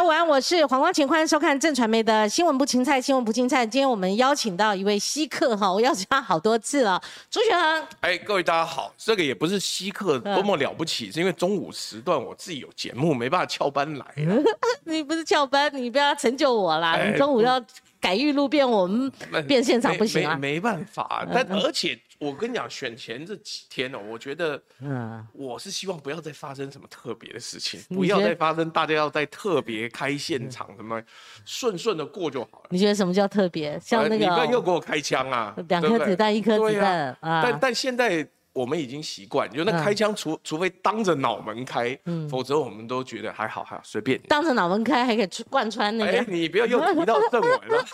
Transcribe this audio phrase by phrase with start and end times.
[0.00, 3.66] 家午安，我是黄光晴，欢迎收看正传媒的新闻不青菜，新闻不青菜。
[3.66, 6.98] 今天我们邀请到一位稀客哈， 我邀请他好多次了，
[7.30, 7.86] 朱学恒。
[8.00, 14.06] 哎，各位大家好，这个也不是稀客多么了不起，是因为中午时段我自己有节目，没办法翘班来。
[14.84, 16.98] 你不是翘班，你不要成就我啦！
[17.04, 17.62] 你中午要
[18.00, 19.12] 改预录变我们
[19.46, 21.26] 变现场不行啊，没办法。
[21.30, 21.98] 但而且。
[22.20, 31.02] 我跟你讲，选前这几天呢，我觉得，嗯，我是希望不要再发生什么特别的事情，不要再发生，大家要在特别开现场，什么
[31.46, 32.68] 顺顺的过就好了。
[32.68, 33.80] 你觉得什么叫特别？
[33.80, 35.56] 像那个，你不要又给我开枪啊！
[35.68, 37.40] 两颗子弹，一颗子弹啊！
[37.42, 38.28] 但但现在。
[38.52, 41.96] 我们已经习惯，就那开枪，除除非当着脑门开，
[42.28, 44.20] 否则我们都觉得还好，还好，随便。
[44.22, 46.18] 当着脑门开还可以贯穿那个。
[46.18, 47.84] 哎，你不要又提到郑文了，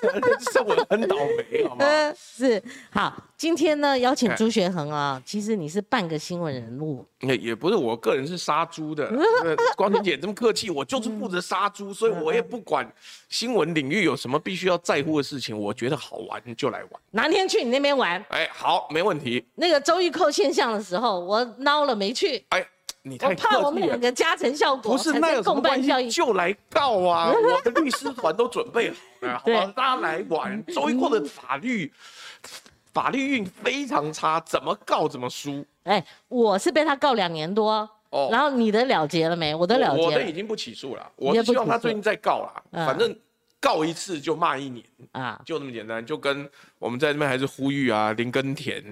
[0.54, 1.84] 郑文很倒霉，好吗？
[2.16, 3.14] 是好。
[3.36, 7.04] 今天呢，邀请朱学恒啊，其实你是半个新闻人物。
[7.20, 9.12] 也也不是，我个人是杀猪的。
[9.76, 12.90] 光庭姐这么客气，我就是负责杀猪，所以我也不管
[13.28, 16.90] 新闻领域有什么必须要在乎的事情，我觉得好玩就来玩。
[17.10, 18.24] 哪天去你那边玩？
[18.30, 19.44] 哎，好，没问题。
[19.56, 22.42] 那个周玉蔻现象的时候，我孬了没去。
[22.48, 22.66] 哎，
[23.02, 26.10] 你太我怕我们两个加成效果，不是那有什么关系？
[26.10, 27.30] 就来告啊！
[27.36, 30.64] 我的律师团都准备好了，好吧大家来玩。
[30.72, 31.92] 周玉蔻的法律。
[32.96, 35.62] 法律运非常差，怎么告怎么输。
[35.82, 39.54] 哎，我是被他告两年多，哦，然后你的了结了没？
[39.54, 41.06] 我的了结，我的已经不起诉了。
[41.16, 43.14] 我希望他最近再告了，反正
[43.60, 46.04] 告一次就骂一年啊，就那么简单。
[46.04, 48.82] 就跟我们在这边还是呼吁啊，林根田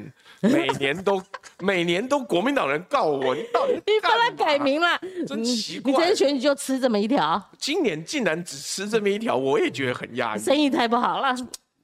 [0.42, 1.22] 每年都
[1.60, 5.90] 每年都国民党人告我，你到底你帮他改名了，真奇怪。
[5.90, 10.38] 你这次选举就吃这么一条，今年竟然只吃这么一条，我也觉得很压抑。
[10.38, 11.34] 生意太不好了。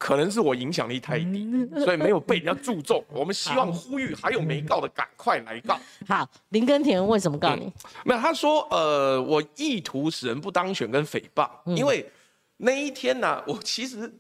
[0.01, 3.05] 可能是我影响力太低，所以没有被人家注重。
[3.12, 5.79] 我们希望 呼吁还有没告的赶快来告。
[6.09, 7.70] 好，林根田为什么告你？
[8.05, 12.11] 没有，他说呃，我意图使人不当选跟诽谤，因为
[12.56, 14.11] 那一天呢，我其实。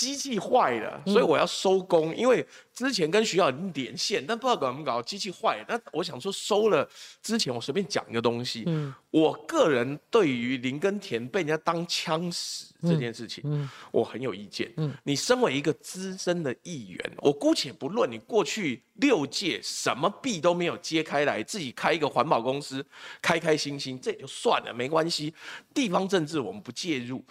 [0.00, 2.16] 机器坏了，所以我要收工。
[2.16, 5.64] 因为之前跟徐小玲连线，但不知道怎么搞，机器坏了。
[5.68, 6.88] 那我想说收了
[7.22, 8.64] 之前，我随便讲一个东西。
[8.66, 14.72] 嗯，我个人对于林根田被人家当枪使这件事情，嗯，我很有意见。
[14.78, 22.82] 嗯，你身为一个资深的议员，我姑且不论你过去六届什么弊都没有揭开来，自己开一个环保公司，
[23.20, 25.34] 开开心心，这也就算了，没关系。
[25.74, 27.22] 地方政治我们不介入。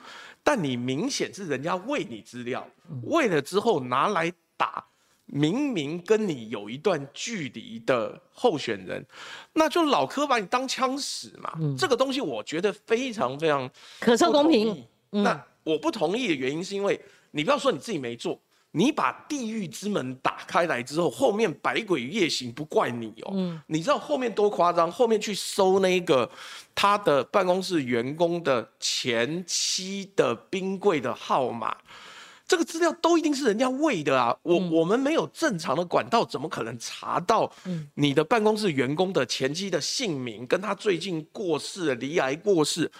[0.50, 2.68] 但你明显是人家喂你资料，
[3.04, 4.84] 喂了之后拿来打，
[5.28, 9.06] 明明跟你有一段距离的候选人，
[9.54, 11.54] 那就老柯把你当枪使嘛。
[11.78, 14.84] 这个东西我觉得非常非常可受公平。
[15.12, 17.00] 那我不同意的原因是因为
[17.30, 18.42] 你不要说你自己没做。
[18.72, 23.32] 你把地狱之门打开来之后，后面百鬼夜行不怪你哦。
[23.34, 24.92] 嗯，你知道后面多夸张？
[24.92, 26.30] 后面去搜那个
[26.76, 31.76] 他的办公室员工的前妻的冰柜的号码，
[32.48, 34.38] 这个资料都一定是人家喂的啊。
[34.44, 37.52] 我我们没有正常的管道，怎么可能查到
[37.96, 42.92] 你的办公室员工的前妻的姓名，跟他最近过世、离癌过世？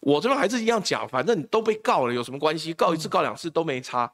[0.00, 2.74] 我这边还是一样讲，反正你都被告了，有什么关系？
[2.74, 4.12] 告一次、告两次都没差。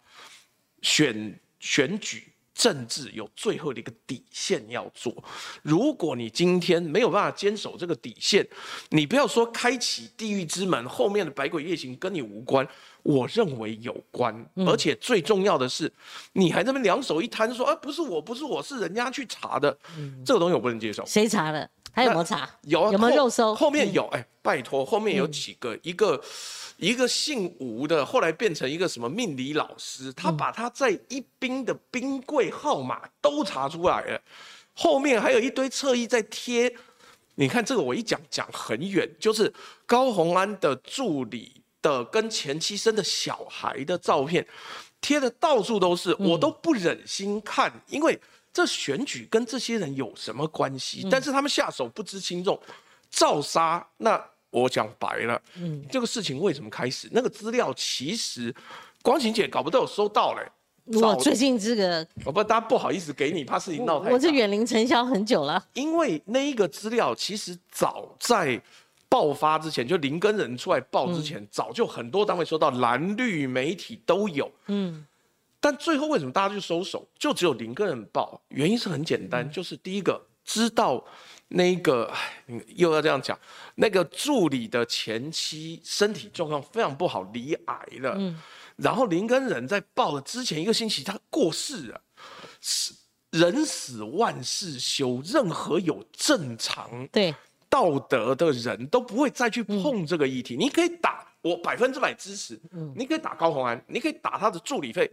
[0.83, 5.15] 选选举政治有最后的一个底线要做，
[5.63, 8.47] 如果你今天没有办法坚守这个底线，
[8.91, 12.67] 你不要说开启地狱之门，后面的百鬼夜行跟你无关，
[13.03, 15.91] 我认为有关，而且最重要的是，
[16.35, 19.79] 你还这么两手一摊说，啊，不是我，不是我，是人家去查的，
[20.27, 21.03] 这个东西我不能接受。
[21.07, 21.71] 谁查的？
[21.95, 22.49] 他有没有查？
[22.65, 23.55] 有，有没有肉搜？
[23.55, 26.21] 后面有，哎，拜托，后面有几个，一个。
[26.81, 34.23] 一个姓吴的，后来变成一个什么命理老师，他把他在一兵的冰柜号码都查出来了，
[34.75, 36.75] 后面还有一堆侧翼在贴。
[37.35, 39.53] 你看这个，我一讲讲很远，就是
[39.85, 44.47] 高洪安的助理的跟前妻生的小孩的照片，
[45.03, 48.19] 贴的到处都是，我都不忍心看，因为
[48.55, 51.07] 这选举跟这些人有什么关系？
[51.11, 52.59] 但是他们下手不知轻重，
[53.11, 54.25] 照杀那。
[54.51, 57.09] 我讲白了，嗯，这个事情为什么开始？
[57.13, 58.55] 那个资料其实
[59.03, 60.43] 光晴姐搞不到有收到嘞。
[60.99, 64.11] 我最近这个，我不，大家不好意思给你，怕事情闹太。
[64.11, 65.65] 我是远离尘嚣很久了。
[65.75, 68.61] 因为那一个资料其实早在
[69.09, 74.51] 爆发之前，就林根人出来爆之前，早就很多单位收到，蓝绿媒体都有。
[74.67, 75.07] 嗯，
[75.61, 77.07] 但最后为什么大家就收手？
[77.17, 81.05] 就只有林根人报，原因是很简单，就是第一个知道。
[81.53, 82.13] 那个，
[82.77, 83.37] 又要这样讲，
[83.75, 88.15] 那个助理的前妻身体状况非常不好，离癌了。
[88.17, 88.41] 嗯，
[88.77, 92.01] 然后林根人在报的之前一个星期，他过世了。
[92.61, 92.95] 死
[93.31, 97.35] 人死万事休，任何有正常对
[97.69, 100.57] 道德的人都不会再去碰这个议题。
[100.57, 102.61] 你可以打我百分之百支持。
[102.95, 105.11] 你可以打高鸿安，你可以打他的助理费，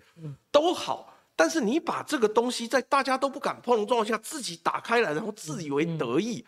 [0.52, 1.17] 都好。
[1.40, 6.44] 但是你把这个东西在大家都不敢碰的状况下自己打开来，然后自以为得意，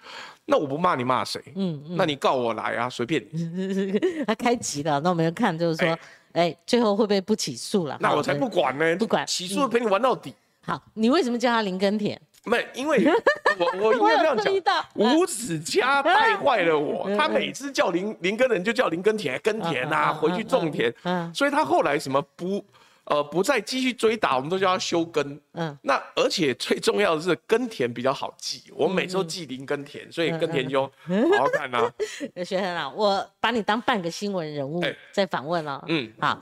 [0.45, 1.39] 那我不骂你骂谁？
[1.55, 3.99] 嗯，那你告我来啊，随便你。
[4.25, 5.97] 他开急了，那我们看就是说，
[6.33, 7.97] 哎，最后会不会不起诉了？
[8.01, 10.33] 那我才不管呢，不管起诉陪你玩到底。
[10.61, 12.19] 好，你为什么叫他林根田？
[12.45, 13.05] 没，因为
[13.59, 17.07] 我我应该这样讲，五指家带坏了我。
[17.15, 20.91] 他每次叫林林根人就叫林根田耕田啊，回去种田。
[21.03, 22.65] 嗯，所以他后来什么不？
[23.09, 25.41] 呃，不再继续追打，我们都叫他休耕。
[25.53, 31.91] 嗯，那而且最重要的是耕田比较好记，我们每周记林耕田，所以耕田就好好看呐。
[32.45, 34.79] 学生啊，我把你当半个新闻人物
[35.11, 35.83] 在访问了。
[35.87, 36.39] 嗯，好，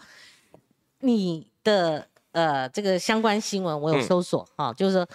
[0.99, 5.07] 你的呃这个相关新闻我有搜索啊，就是说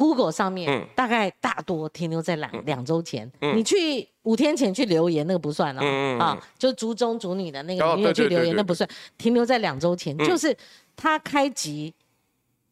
[0.00, 4.08] Google 上面大概大多停留在两两周前，你去。
[4.24, 5.82] 五天前去留言那个不算了
[6.22, 10.54] 啊，就族中族女的那个你有去留言那不算，停留在两周前，就是
[10.94, 11.92] 他开集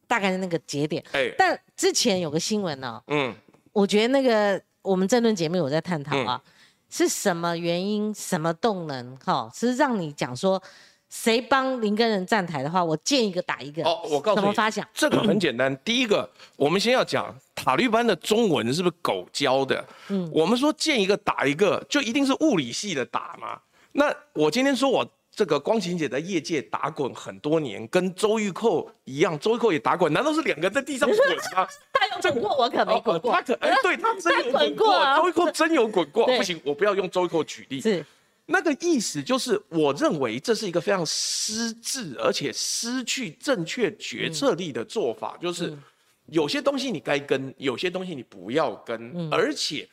[0.07, 1.03] 大概的那个节点。
[1.35, 3.33] 但之前有个新闻呢，嗯，
[3.73, 6.39] 我觉得那个我们这论节目有在探讨啊，
[6.87, 10.61] 是什么原因、什么动能哈，是让你讲说。
[11.09, 13.83] 谁帮林根人站台的话，我见一个打一个。
[13.83, 14.87] 哦，我告诉你，怎么发想？
[14.93, 15.75] 这个很简单。
[15.83, 19.83] 第一个，我们先要讲塔利班的中文是不是狗教的？
[20.09, 23.59] 嗯，我们说见一个打一个，就一定是物理系的打嘛？
[23.91, 31.17] 那我今天说我这个光晴姐在业界打滚很多年，跟周玉蔻一样，周玉蔻也打滚，难道是两个在地上滚
[31.55, 31.67] 吗？
[31.91, 33.31] 他有滚过，我可没滚过。
[33.31, 34.93] 他可哎，对他真有滚过。
[35.17, 37.81] 周玉蔻真有滚过，不行，我不要用周玉蔻举例。
[37.81, 38.05] 是。
[38.51, 45.37] 那个意思就是，我认为这是一个非常失智，而且失去正确决策力的做法。
[45.39, 45.77] 就是
[46.25, 49.29] 有些东西你该跟，有些东西你不要跟。
[49.31, 49.87] 而且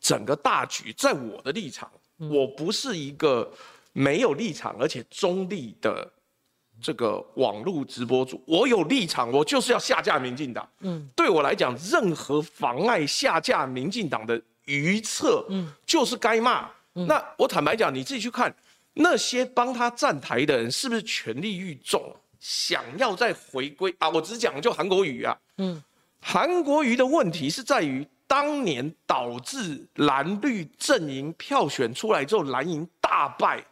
[0.00, 3.52] 整个大局，在我的立场，我不是一个
[3.92, 6.10] 没有立场而且中立的
[6.80, 8.42] 这个网络直播主。
[8.46, 10.66] 我有立场，我就是要下架民进党。
[10.80, 16.70] 嗯，对我来讲，任何妨碍下架民进党的愚策，嗯，就是该骂。
[16.94, 18.54] 那我坦白讲，你自己去看
[18.94, 24.08] 那些帮他站台的人，是不是权力欲重，想要再回归啊？
[24.10, 25.82] 我只讲就韩国瑜啊，嗯，
[26.20, 33.64] 韩国瑜的问题是在于当年导致蓝绿阵营票选出来之后，蓝营大败，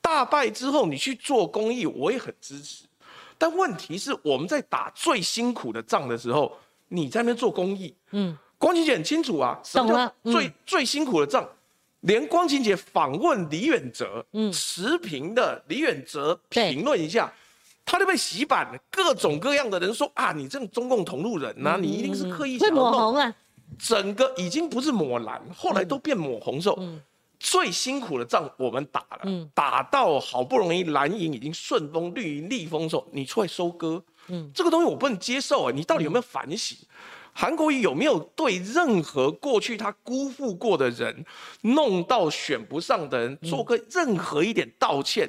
[0.00, 2.84] 大败之后你去做公益，我也很支持。
[3.38, 6.56] 但问题是我们在打最辛苦的仗的时候，
[6.88, 11.48] 你在那边做公益，嗯，光晴姐很清楚啊，什么叫最最辛苦的仗？
[12.04, 17.32] 连光晴姐访问李远哲，嗯，持平的李远哲评论一下，
[17.84, 23.34] 他就被洗版了，各种各样的人说啊，你这种中共同路人呐，你一定是刻意会抹红啊，
[23.78, 26.70] 整个已经不是抹蓝，后来都变抹红时
[27.40, 36.76] 最辛苦的仗我们打了，打到好不容易蓝营已经顺风绿营逆风时候，你出来收割，嗯，这个东西我不能接受啊，你到底有没有反省？
[37.34, 41.24] 韩国瑜有没有对任何过去他辜负过的人，
[41.62, 45.28] 弄到选不上的人做个任何一点道歉？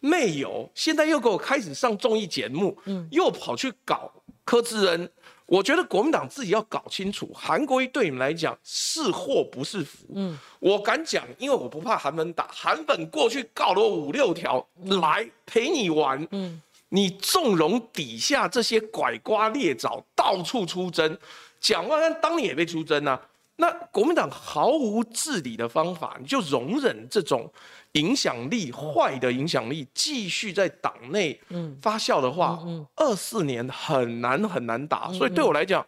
[0.00, 0.68] 没有。
[0.74, 2.76] 现在又给我开始上综艺节目，
[3.10, 4.12] 又跑去搞
[4.44, 5.08] 柯志恩。
[5.46, 10.06] 我觉得国民党自己要搞清楚，韩国瑜对你们来讲是祸不是福。
[10.14, 14.66] 嗯，我敢讲，因为我不怕韩粉打，韩粉过去告了我五六条，
[15.02, 16.26] 来陪你玩。
[16.30, 16.60] 嗯。
[16.94, 21.18] 你纵容底下这些拐瓜裂枣到处出征，
[21.58, 23.20] 蒋万安当年也被出征啊。
[23.56, 27.52] 那国民党毫无治理的方法，你就容忍这种
[27.92, 31.40] 影响力坏的影响力继续在党内
[31.82, 32.60] 发酵的话，
[32.94, 35.12] 二四年很难很难打。
[35.12, 35.84] 所以对我来讲，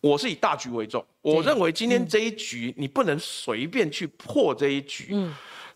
[0.00, 1.04] 我是以大局为重。
[1.20, 5.14] 我认为今天这一局你不能随便去破这一局。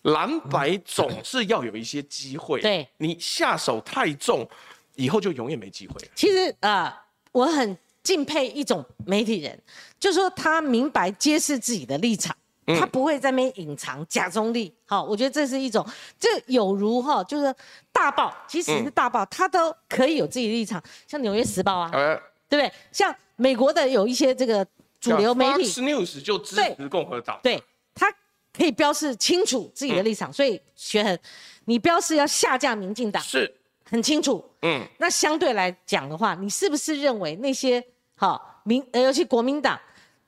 [0.07, 4.49] 蓝白总是要有一些机会，对你下手太重，
[4.95, 6.09] 以后就永远没机会了。
[6.15, 9.61] 其实啊，我很敬佩一种媒体人，
[9.99, 12.37] 就说他明白揭示自己的立场，
[12.79, 14.73] 他不会在那边隐藏假中立。
[14.85, 15.85] 好，我觉得这是一种，
[16.21, 17.53] 这有如哈，就是
[17.91, 21.91] 大报，即使是大报，他都可以有自己的立场，像《纽约时报》啊，
[22.49, 22.73] 对不对？
[22.93, 24.65] 像美国的有一些这个
[25.01, 27.61] 主流媒体，Fox News 就支持共和党，对。
[28.57, 31.19] 可以标示清楚自己的立场，所以学恒，
[31.67, 34.43] 你标示要下架民进党是很清楚。
[34.63, 37.85] 嗯，那相对来讲的话，你是不是认为那些
[38.15, 39.79] 好民，尤其国民党，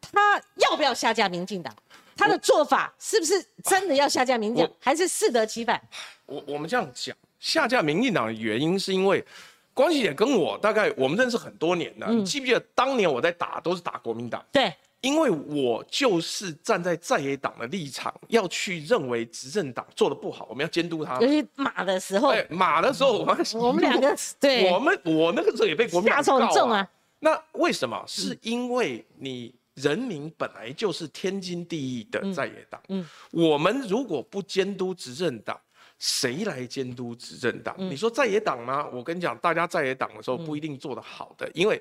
[0.00, 1.74] 他要不要下架民进党？
[2.14, 5.80] 他的做法是不是真的要下架民进党，还是适得其反？
[6.26, 9.24] 我我们这样讲，下架民进党的原因是因为
[9.72, 14.44] 关系也跟我大概我们认识很多年了，你记不记得当年我在打都是打国民党？
[14.52, 14.74] 对。
[15.00, 21.20] 因为我就是站在在野党的立场，要去认为执政党做的不好，我们要监督他。
[21.20, 26.88] 尤其马的时候，马的时候，我们我们两个对，我们我那个时候也被国民党告啊。
[27.20, 28.02] 那为什么？
[28.08, 32.82] 是因为你人民本来就是天经地义的在野党。
[32.88, 35.56] 嗯，我们如果不监督执政党，
[36.00, 37.76] 谁来监督执政党？
[37.78, 38.88] 你说在野党吗？
[38.92, 41.80] 我跟你讲，大家在野党的时候不一定做得好的，因为。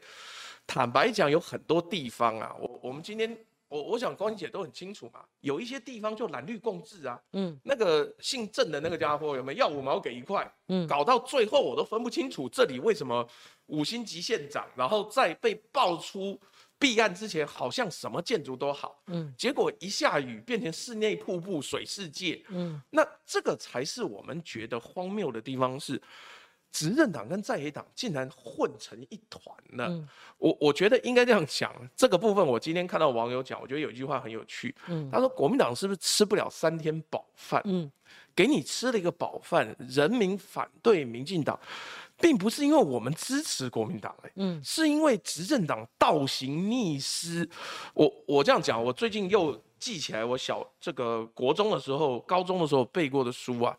[0.68, 3.36] 坦白讲，有很多地方啊，我我们今天
[3.70, 13.26] 我我想光姐都很清楚嘛，有一些地方就蓝绿共治啊，嗯，那个姓郑的那个家伙有没有要五毛给一块，嗯，搞到最后我都分不清楚这里为什么
[13.68, 16.40] 五星级县长，然后在被爆出
[16.78, 26.02] 弊案之前，好像什么建筑都好，嗯，结果一下雨变成室内瀑布水世界，嗯，那这个才是我们觉得荒谬的地方是。
[26.72, 30.08] 执政党跟在野党竟然混成一团了，
[30.38, 31.74] 我我觉得应该这样讲。
[31.96, 34.76] 这个部分我今天看到网友讲，我觉得有一句话很有趣。
[35.12, 37.62] 他说国民党是不是吃不了三天饱饭？
[37.66, 37.92] 嗯，
[38.36, 41.60] 给你吃了一个饱饭，人民反对民进党，
[42.20, 47.50] 并不是因为我们支持国民党，哎，嗯，是因为执政党倒行逆施。
[47.94, 53.76] 我我这样讲，我最近又记起来我小这个国中的时候、高中的时候背过的书啊。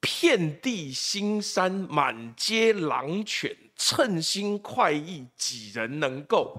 [0.00, 6.58] 遍地新山，满街狼犬，称心快意，几人能够？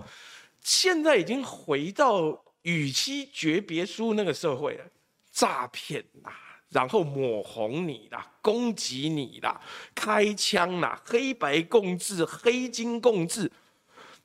[0.62, 4.86] 现在已经回到与妻诀别书那个社会了，
[5.32, 6.32] 诈骗啦，
[6.70, 9.60] 然后抹红你啦，攻击你啦，
[9.96, 13.52] 开枪啦，黑白共治，黑金共治，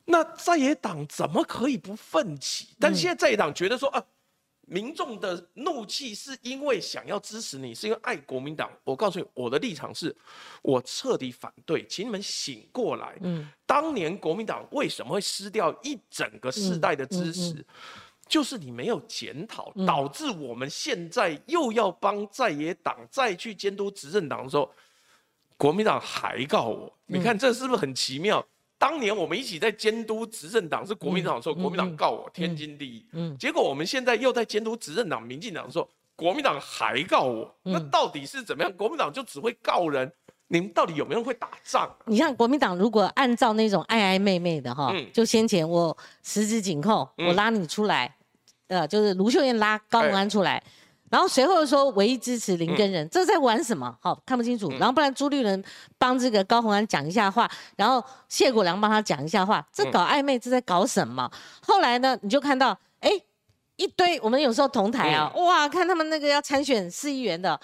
[0.05, 2.69] 那在野党怎么可以不奋起？
[2.79, 4.05] 但现在在野党觉得说啊。
[4.67, 8.71] 民众的怒气是因为想要支持你，是因为爱国民党。
[8.85, 10.15] 我告诉你，我的立场是，
[10.61, 13.17] 我彻底反对，请你们醒过来。
[13.23, 17.65] 嗯，当年国民党为什么会失掉一整个世代的支持，
[18.29, 24.69] 就是你没有检讨，导致我们现在又要帮在野党再去监督执政党的时候，
[25.57, 26.93] 国民党还告我。
[27.07, 28.45] 你看这是不是很奇妙？
[28.79, 33.07] 当年我们一起在监督执政党是国民党的时候，国民党告我天经地义。
[33.13, 37.55] 嗯，结果我们现在又在监督执政党民进党的时候，国民党还告我。
[37.63, 38.73] 那到底是怎么样？
[38.73, 40.13] 国民党就只会告人，
[40.49, 41.91] 你们到底有没有人会打仗？
[42.05, 48.15] 你像国民党如果按照那种爱爱妹妹的哈，就先前我十指紧扣，我拉你出来，
[48.69, 50.63] 呃，就是卢秀燕拉高虹安出来。
[51.09, 53.97] 然后随后说唯一支持林根人，这在玩什么？
[54.01, 54.69] 好看不清楚。
[54.73, 55.65] 然后不然朱立伦
[55.99, 61.31] 帮这个高鸿安讲一下话，然后谢国良帮他讲一下话，这搞暧昧，这在搞什么？
[61.63, 63.11] 后来呢，你就看到，哎，
[63.77, 67.59] 一堆我们有时候同台啊，哇，看他们那个要参选市议员的，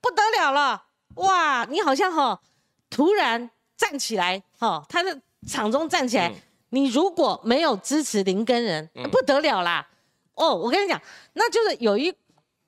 [0.00, 0.82] 不得了了，
[1.16, 2.40] 哇，你好像哈
[2.88, 6.32] 突然站起来，哈，他的场中站起来，
[6.70, 9.86] 你如果没有支持林根人，不得了啦。
[10.34, 10.98] 哦，我跟你讲，
[11.34, 12.14] 那就是有一。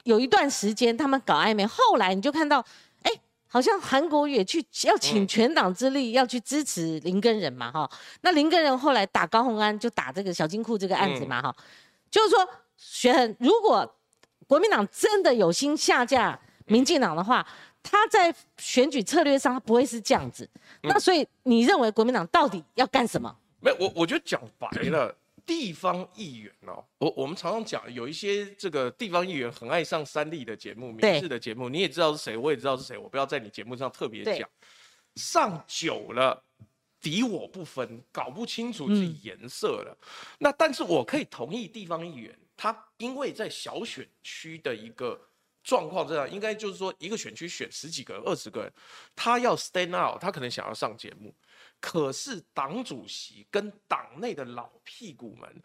[0.08, 2.64] 有一段时间他们搞暧昧，后来你就看到，
[3.02, 3.12] 哎，
[3.46, 7.88] 好像韩国也去要请全党之力要去支持林根人嘛，哈。
[8.22, 11.54] 那林根人后来打高鸿安，就打这个小金库这个案子嘛，哈。
[12.10, 12.48] 就是说，
[12.78, 13.86] 学恒，如果
[14.46, 17.46] 国民党真的有心下架民进党的话，
[17.82, 20.48] 他在选举策略上他不会是这样子。
[20.84, 23.36] 那所以你认为国民党到底要干什么？
[23.60, 25.14] 没，我我觉得讲白了。
[25.48, 34.46] 地方议员哦，我我们常常讲，有一些这个地方议员很爱上三立的节目、民视的节目，你也知道是谁，我也知道是谁，我不要在你节目上特别讲。
[35.16, 36.44] 上久了，
[37.00, 39.96] 敌我不分，搞不清楚自己颜色了。
[40.38, 45.18] 那但是我可以同意地方议员，他因为在小选区的一个
[45.68, 48.72] 状况这样，应该就是说一个选区选十几个人、二十个人，
[49.14, 51.34] 他要 stand out，他可能想要上节目。
[51.78, 55.62] 可是党主席跟党内的老屁股们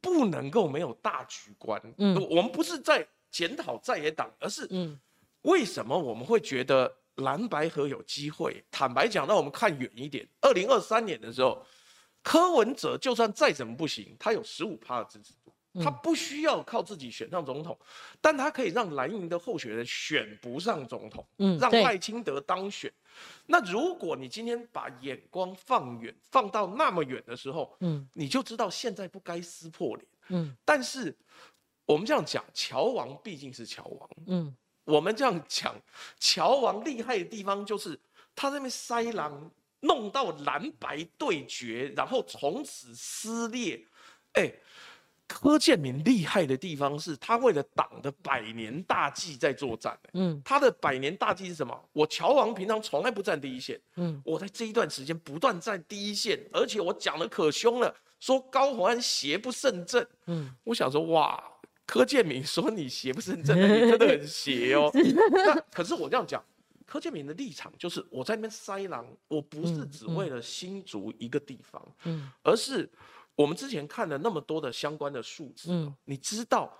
[0.00, 1.78] 不能够没有大局观。
[1.98, 4.98] 嗯，我们不是在检讨在野党，而是嗯，
[5.42, 8.64] 为什么我们会觉得蓝白河有机会？
[8.70, 11.62] 坦白讲，让我们看远一点，二零二三年的时候，
[12.22, 15.45] 柯文哲就算再怎么不行，他有十五趴的支持度。
[15.82, 17.78] 他不需要靠自己选上总统，
[18.20, 22.92] 但他可以让蓝营的候选人选不上总统，嗯，让赖清德当选。
[23.46, 30.56] 那如果你今天把眼光放远，放到那么远的时候，嗯，你就知道现在不该撕破脸，嗯。
[30.64, 31.16] 但是
[31.84, 34.54] 我们这样讲，乔王毕竟是乔王，嗯。
[34.84, 35.74] 我们这样讲，
[36.20, 37.98] 乔王厉害的地方就是
[38.34, 43.84] 他那边塞狼，弄到蓝白对决，然后从此撕裂，
[44.32, 44.52] 哎。
[45.28, 49.98] 柯建明厉害的地方是他为了党的百年大计在作战。
[50.12, 51.88] 嗯，他的百年大计是什么？
[51.92, 53.80] 我乔王平常从来不站第一线。
[53.96, 60.06] 嗯，我在这一段时间不断站第一线，而且我讲的可凶了，说高虹安邪不胜正。
[60.26, 61.42] 嗯，我想说哇，
[61.84, 64.90] 柯建明说你邪不胜正，你真的很邪哦。
[65.32, 66.42] 那可是我这样讲，
[66.86, 72.88] 柯建明的立场就是我在那边塞狼，我不是只为了新竹一个地方，嗯，而是
[73.36, 76.76] 我们之前看了那么多的相关的数字，嗯，你知道。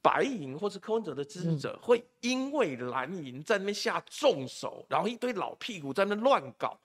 [0.00, 6.78] 白银或是柯文哲的支持者会因为蓝银在那边下重手，然后一堆老屁股在那乱搞，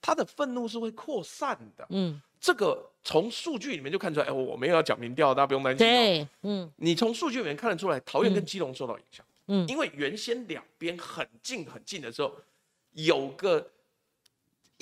[0.00, 1.86] 他的愤怒是会扩散的。
[1.90, 4.26] 嗯，这个从数据里面就看出来。
[4.26, 5.86] 哎，我没有要讲民调，大家不用担心。
[5.86, 9.24] 对，嗯，你从数据里面看得出来，桃园跟基隆受到影响。
[9.48, 12.34] 嗯，因为原先两边很近很近的时候，
[12.92, 13.70] 有个。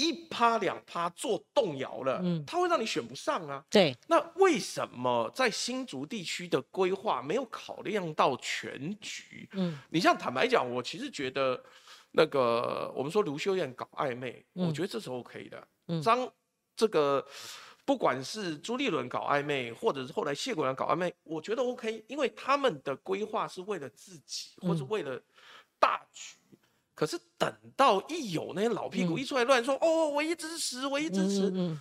[0.03, 3.65] 一趴两趴做动摇了，嗯，它会让你选不上啊。
[3.71, 9.49] 对，那为什么在新竹地区的规划没有考量到全局？
[9.53, 11.63] 嗯，你像坦白讲，我其实觉得
[12.11, 15.69] 那个我们说卢秀燕搞暧昧，我觉得这是 OK 的。
[15.87, 16.29] 嗯张
[16.75, 17.25] 这个
[17.85, 25.21] 不管是朱立伦搞暧昧，或者是后来谢国良搞暧昧，我觉得 OK，因为他们的规划是为了自己，或者为了
[25.79, 26.37] 大局。
[27.03, 31.77] 可是等到一有那些老屁股一出来乱说哦，我一支持，我一支持，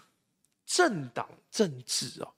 [0.65, 2.33] 政党政治哦，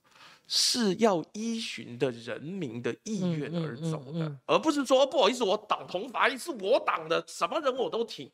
[0.46, 8.30] 是要依循的人民的意愿而走的，而不是说不好意思，我党同伐异是我党的什么人我都挺，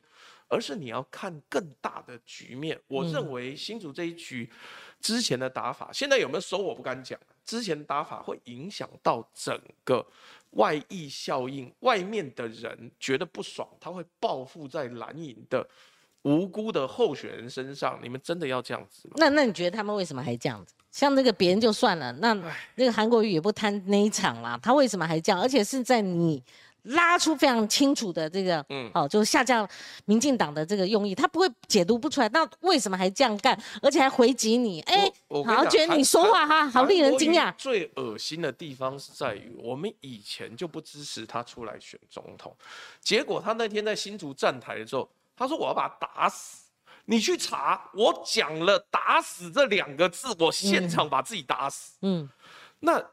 [0.51, 2.77] 而是你要看更大的局面。
[2.87, 4.51] 我认为新竹这一局
[4.99, 10.05] 之前的打法，现在有没有收我不敢讲，之前的打法会影响到整个。
[10.55, 15.65] 外溢效应，外面的人觉得不爽，他会报复在蓝营的
[16.23, 17.97] 无辜的候选人身上。
[18.03, 19.13] 你们真的要这样子吗？
[19.15, 20.73] 那那你觉得他们为什么还这样子？
[20.91, 22.33] 像那个别人就算了，那
[22.75, 25.41] 那个韩国瑜也不贪那一场啦，他为什么还这样？
[25.41, 26.43] 而且是在你。
[26.83, 29.67] 拉出非常清楚的这个，嗯，好，就是下降
[30.05, 32.27] 民进党的这个用意，他不会解读不出来。
[32.29, 34.81] 那为什么还这样干，而且还回击你？
[34.81, 35.11] 哎，
[35.45, 37.53] 好，觉得你说话哈，好令人惊讶。
[37.55, 42.55] 最恶心的地方是在于，我们以前就不支持他出来选总统，
[42.99, 46.65] 结果他那天在新竹站台的时候，他说我要把他打死。
[47.05, 51.97] 你去查，我讲了“打死”这两个字，我现场把自己打死。
[52.01, 52.27] 嗯，
[52.79, 53.03] 那。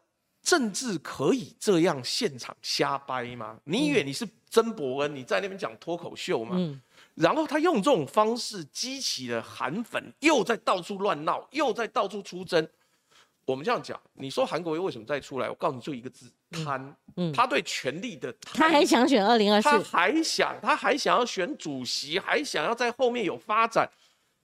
[0.49, 3.59] 政治可以这样现场瞎掰吗？
[3.65, 6.57] 你以为你是曾伯恩，你在那边讲脱口秀吗？
[6.57, 6.81] 嗯，
[7.17, 12.67] 然后他用这种方式激起了韩粉，又在到处乱闹，又在到处出征。
[13.45, 15.51] 我们这样讲，你说韩国瑜为什么再出来？
[15.51, 16.97] 我告诉你，就一个字：贪。
[17.17, 18.55] 嗯，他对权力的贪。
[18.55, 23.87] 他还想选二零二四，他还想，他还想要选主席，还想要在后面有发展。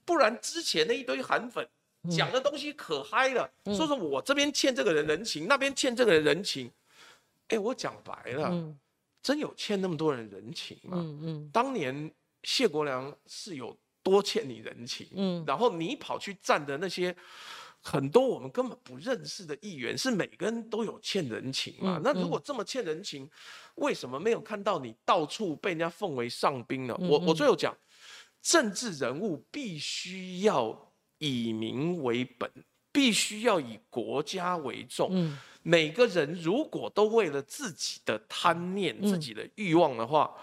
[0.05, 1.67] 不然之前那一堆韩粉。
[2.11, 6.71] 讲的东西可嗨了，说说我这边欠这个人人情，那边欠这个人人情。
[7.49, 8.75] 哎，我讲白了，
[9.23, 10.99] 真有欠那么多人人情吗？
[10.99, 11.51] 嗯嗯。
[11.53, 12.13] 当年
[12.43, 17.15] 谢国良是有多欠你人情，嗯，然后你跑去站的那些
[17.81, 22.01] 很多我们根本不认识的议员，是每个人都有欠人情嘛？
[22.03, 23.29] 那如果这么欠人情，
[23.77, 26.95] 为什么没有看到你到处被人家奉为上宾呢？
[26.99, 27.77] 我我最后讲，
[28.43, 30.94] 政治人物必须要。
[31.25, 32.51] 以民为本，
[32.93, 35.09] 必须要以国家为重。
[35.13, 40.35] 嗯，每个人如果都为了自己的贪念、自己的欲望的话，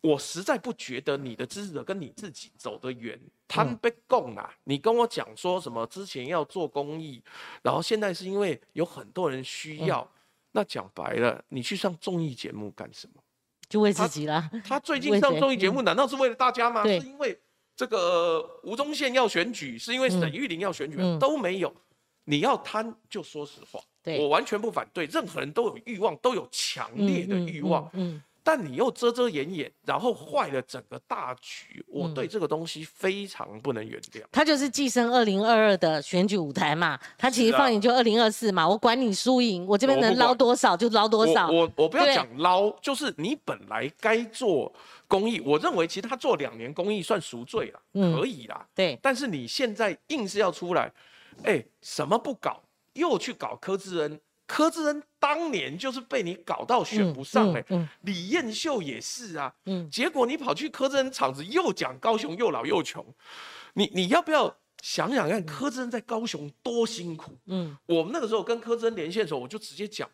[0.00, 3.18] 我实在不觉得你的支持者跟你自己走得远。
[3.48, 4.52] 贪被供啊！
[4.64, 7.22] 你跟我讲说什么之前要做公益，
[7.62, 10.06] 然后现在是因为有很多人需要。
[10.50, 13.22] 那讲白了，你去上综艺节目干什么？
[13.68, 14.50] 就为自己了。
[14.64, 16.82] 他最近上综艺节目，难道是为了大家吗？
[16.82, 17.38] 是因为。
[17.76, 21.72] 这个吴宗宪要选举，是因为沈玉玲要选举，都没有。
[22.24, 23.78] 你要贪，就说实话，
[24.18, 25.04] 我完全不反对。
[25.06, 27.88] 任何人都有欲望，都有强烈的欲望。
[27.92, 28.20] 嗯。
[28.46, 34.22] 但你又遮遮掩掩，然后坏了整个大局，我对这个东西非常不能原谅。
[34.30, 41.48] 他就是寄生二零二二的选举舞台嘛，他其实放眼就二零二四嘛，我管你输赢，我这边能捞多少就捞多少。
[41.50, 44.72] 我我不要讲捞，就是你本来该做
[45.08, 47.80] 公益，我认为其实他做两年公益算赎罪了，
[48.16, 48.64] 可以啦。
[48.76, 48.96] 对。
[49.02, 50.92] 但是你现在硬是要出来，
[51.42, 54.20] 哎，什么不搞，又去搞柯志恩。
[54.46, 59.52] 柯志恩当年就是被你搞到选不上哎，李彦秀也是啊，
[59.90, 63.04] 结果你跑去柯志恩场子又讲高雄又老又穷，
[63.74, 67.32] 你你要不要想想看柯志恩在高雄多辛苦？
[67.46, 70.08] 嗯，我们那个时候跟柯志恩连线的时候，我就直接讲，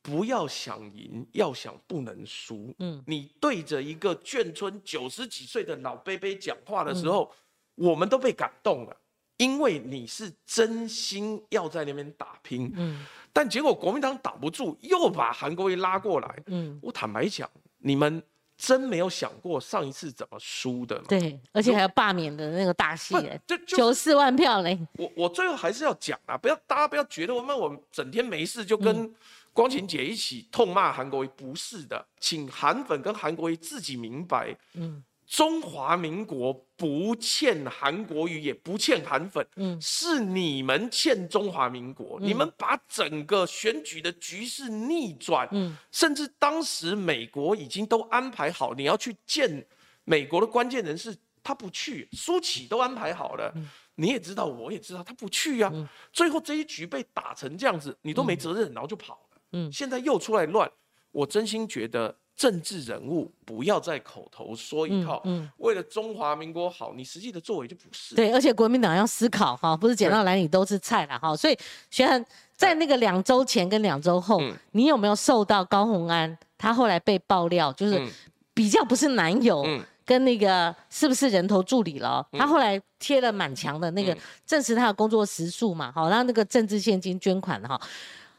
[0.00, 2.74] 不要想赢，要想不能输。
[2.78, 7.30] 嗯，你对着一个眷村九十几岁的老伯伯讲话的时候，
[7.74, 8.96] 我们都被感动了，
[9.36, 12.72] 因为你是真心要在那边打拼。
[12.76, 13.04] 嗯。
[13.32, 16.42] 但结果国民党挡不住，又把韩国瑜拉过来。
[16.46, 18.22] 嗯，我坦白讲，你们
[18.56, 20.96] 真没有想过上一次怎么输的。
[21.08, 23.12] 对，而且还有罢免的那个大戏，
[23.44, 24.78] 就九四万票嘞。
[24.92, 29.12] 我我最后还是要讲啊，不要大家不要觉得我们我们整天没事就跟
[29.52, 34.56] 光晴姐一起痛骂韩国瑜，不是的，请韩粉跟韩国瑜自己明白。
[34.74, 35.02] 嗯。
[35.34, 42.20] 中华民国不欠韩国瑜，也不欠韩粉，嗯，是你们欠中华民国。
[42.20, 49.66] 你们把整个选举的局势逆转，嗯，甚至当时美国已经都安排好，你要去见
[50.04, 53.52] 美国的关键人士，他不去，苏启都安排好了，
[53.96, 55.72] 你也知道，我也知道，他不去呀。
[56.12, 59.40] 最后这一局被打成这样子，你都没责任，然后就跑了。
[59.50, 60.70] 嗯，现在又出来乱，
[61.10, 62.16] 我真心觉得。
[62.36, 65.22] 政治人物不要再口头说一套，
[65.58, 68.16] 为了中华民国好，你实际的作为就不是。
[68.16, 71.36] 对，而且国民党要思考哈，不是捡到哪里都是菜了哈。
[71.36, 71.56] 所以，
[71.90, 74.42] 学恒在那个两周前跟两周后，
[74.72, 78.04] 你有没有受到高鸿安他后来被爆料，就是
[78.52, 79.64] 比较不是男友
[80.04, 82.26] 跟那个是不是人头助理了？
[82.32, 87.80] 他后来贴了满墙的那个证实他的工作时数嘛，好，然后那个政治现金捐款哈。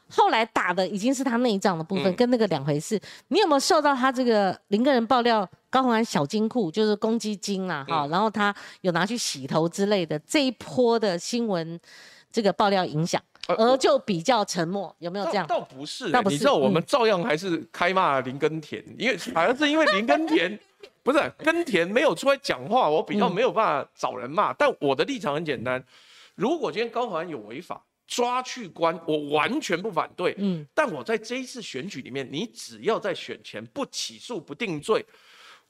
[0.08, 3.00] 后来打的已经是他内脏的部分，跟那个两回事。
[3.28, 7.84] 你有没有受到他这个林个人爆料高鸿安小金库就是公积金啊？
[7.88, 11.78] 哈，然后他有拿去洗头之类的这一波的新闻
[12.30, 15.44] 这个爆料影响，而就比较沉默，有没有这样？
[15.48, 20.56] 倒不是，你知道我们照样还是开骂林根田，因为好像是因为林根田
[21.02, 24.52] 不是根田没有出来讲话，我比较没有办法找人骂。
[24.52, 25.82] 但我的立场很简单，
[26.36, 27.82] 如果今天高鸿安有违法。
[28.06, 30.34] 抓去关，我完全不反对。
[30.38, 35.04] 嗯，但我在这一次选举里面，你只要在选前不起诉不定罪，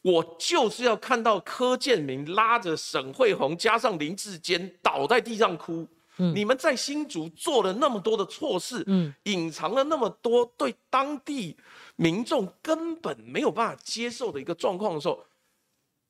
[0.03, 5.89] 我就是要看到柯建明拉着沈惠宏加上林志坚倒在地上哭。
[6.19, 11.57] 嗯，你们在新竹做了那么多的错事，嗯，隐藏了那么多对当地
[11.97, 15.25] 民众根本没有办法接受的一个状况的时候，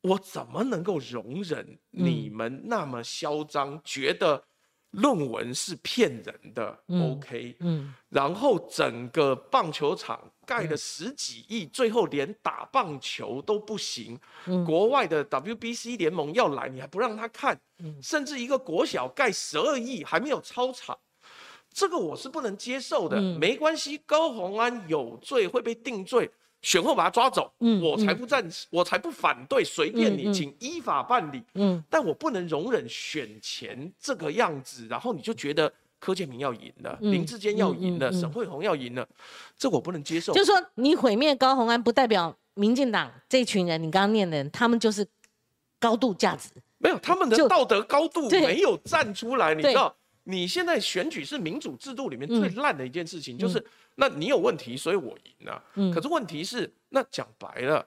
[0.02, 4.44] 我怎么能够容忍你们那么嚣张，觉得？
[4.92, 14.18] 论文是骗人的，OK，嗯，然后整个棒球场盖了十几亿，最后连打棒球都不行。
[14.64, 17.60] 国外的 WBC 联盟要来，你还不让他看，
[18.02, 20.98] 甚至一个国小盖十二亿还没有操场，
[21.70, 23.20] 这个我是不能接受的。
[23.20, 26.30] 没关系，高鸿安有罪会被定罪。
[26.66, 39.08] 选后把他抓走，嗯，我才不赞，我才不反对，随便你，请依法办理，嗯，但我不能容忍选前这个样子，然后你就觉得柯建明要赢了，林志坚要赢了，沈惠宏要赢了，
[39.56, 40.32] 这我不能接受。
[40.32, 45.06] 就是说，你毁灭高鸿安，不代表民进党这群人，你刚刚念的人，他们就是
[45.78, 49.94] 高度价值，没有他们的道德高度没有站出来，你知道。
[50.28, 53.64] 你现在选举是民主制度里面最烂的一件事情，就是
[53.96, 55.62] 那你有问题，所以我赢了。
[55.74, 57.84] 嗯，可是问题是，那讲白了，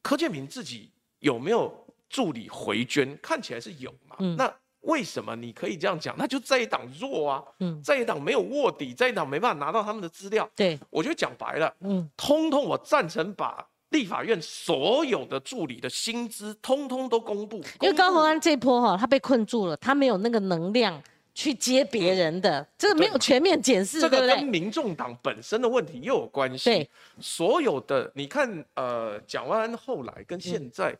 [0.00, 1.72] 柯建明自己有没有
[2.08, 3.18] 助理回捐？
[3.20, 4.16] 看起来是有嘛。
[4.20, 4.52] 嗯，那
[4.82, 6.14] 为什么你可以这样讲？
[6.16, 7.42] 那就在一党弱啊。
[7.58, 10.48] 嗯，在一党没有卧底，在一党没办法拿到他们的资料。
[10.54, 17.56] 对，我觉得讲白了，嗯，通通我赞成把立法院所有的助理的薪资通通都公布。
[17.80, 21.02] 因为高鸿安这波哈，他被困住了，他没有那个能量。
[21.34, 26.64] 去接别人的，这个没有全面检视，这个跟民众党本身的问题又有关系。
[26.64, 26.90] 对，
[27.20, 30.94] 所有的你看，呃，蒋万安后来跟现在，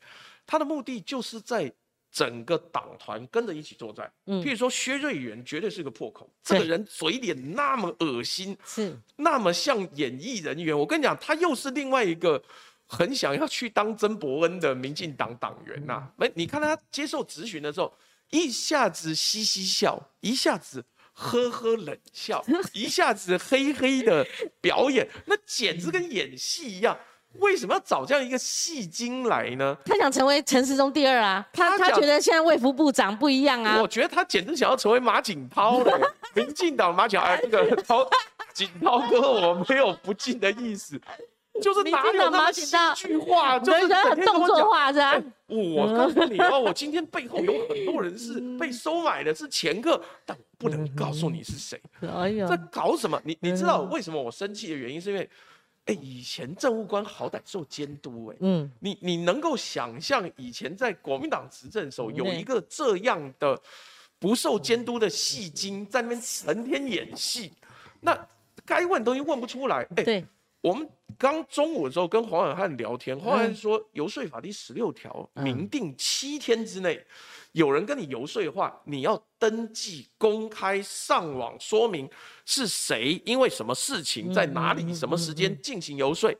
[0.46, 1.70] 他的目的就是在
[2.10, 4.10] 整个党团跟着一起作战。
[4.24, 10.76] 嗯，譬如说薛瑞元绝对是个破口，这个人嘴脸那么恶心，是那么像演艺人员。
[10.76, 12.42] 我跟你讲，他又是另外一个
[12.86, 16.08] 很想要去当曾伯恩的民进党党员呐。
[16.16, 17.92] 没，你看他接受质询的时候。
[18.32, 24.26] 一下子嘻嘻笑，一下子呵呵冷笑， 一下子嘿嘿的
[24.60, 26.98] 表演，那简直跟演戏一样。
[27.38, 29.74] 为什么要找这样一个戏精来呢？
[29.86, 33.80] 他想成为陈世忠第二啊，他他觉得现在卫福部长不一样啊。
[33.80, 38.06] 我觉得他简直想要成为马景涛了，民进党马景哎，这个涛
[38.52, 41.00] 景涛哥，我没有不敬的意思。
[41.62, 45.22] 就是哪有那么戏剧化，就是很动作化，是吧？
[45.46, 51.80] 我告诉你哦，我今天背后有很多人是被收买的，是前客，但我不能告诉你是谁。
[52.00, 53.20] 哎呀，在搞什么？
[53.24, 55.00] 你你知道为什么我生气的原因？
[55.00, 55.28] 是因为，
[55.84, 63.60] 哎，以前政务官好歹受监督，哎，嗯，你你能够想象以前在国民党执政的时候有一个这样的
[64.18, 67.52] 不受监督的戏精在那边成天演戏，
[68.00, 68.18] 那
[68.64, 70.24] 该问东西问不出来，哎，对。
[70.62, 77.04] 我们刚中午的时候跟黄远汉聊天，黄远汉说游说法第十六条明定七天之内，
[77.52, 82.08] 有人跟你游说的话，你要登记公开上网说明
[82.44, 86.32] 是谁，因为什么事情在哪里什么时间进行游说。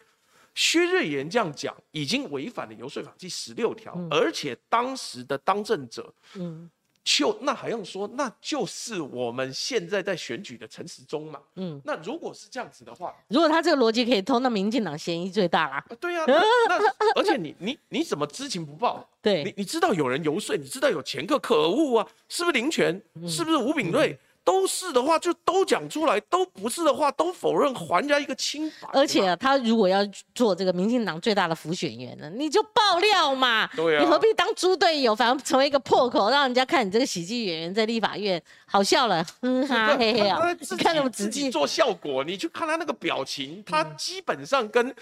[0.55, 6.71] 薛瑞元这样讲，已经违反了游说法第十六条，而且当时的当政者，嗯。
[7.05, 11.41] 就那还用说，那就是我们现在在选举的陈时中嘛。
[11.57, 15.85] 嗯，那如果是这样子的话，如果他这个逻辑可以通，那民进党嫌疑最大啦。
[16.01, 16.79] 对呀，那
[17.21, 19.09] 而且你你你怎么知情不报？
[19.21, 22.09] 对，你你知道有人游说，你知道有前科，可恶啊！
[22.29, 23.01] 是不是林权？
[23.27, 24.19] 是不是吴炳瑞？
[24.45, 28.89] 都是的话就都讲出来，都不是的话都否认，还人家一个清白。
[28.93, 30.01] 而且他如果要
[30.35, 33.69] 做这个民进党最大的辅选员呢，你就爆料嘛。
[33.77, 34.03] 对啊。
[34.03, 40.41] 你何必当猪队友，反而成为一个破口，让人家看你这个喜剧演员在立法院好笑了，哼哈嘿嘿啊。
[40.79, 44.93] 看那么直接做效果，你去看他那个表情，他基本上跟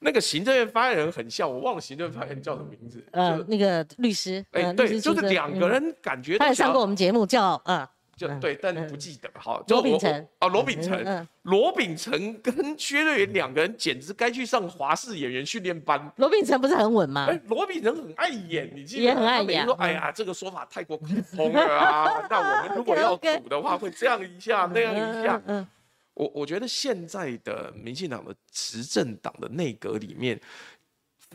[0.00, 1.50] 那个行政院发言人很像。
[1.50, 3.02] 我忘了行政院发言人叫什么名字。
[3.12, 4.44] 呃，那个律师。
[4.52, 6.36] 哎，对，就是两个人感觉。
[6.36, 7.88] 他也上过我们节目，叫呃。
[8.20, 9.30] 就对，但不记得。
[9.32, 16.12] 好，罗秉成哦，罗秉成，罗秉成跟薛瑞元两个人简直该去上华视演员训练班。
[16.16, 17.28] 罗秉成不是很稳吗？
[17.30, 19.02] 哎，罗秉成很爱演，你记得？
[19.04, 19.64] 也很爱演。
[19.64, 21.08] 说，哎呀，这个说法太过空
[21.50, 22.22] 了啊！
[22.28, 25.40] 那我们如果要赌的话，会这样一下，那样一下。
[25.46, 25.66] 嗯，
[26.12, 30.38] 我我觉得现在的民进党的执政党的内阁里面。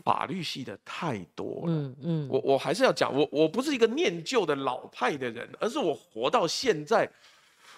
[0.04, 7.08] 法律系的太多了，嗯嗯，我我还是要讲，我我不是一个念旧的老派的人，而是我活到现在，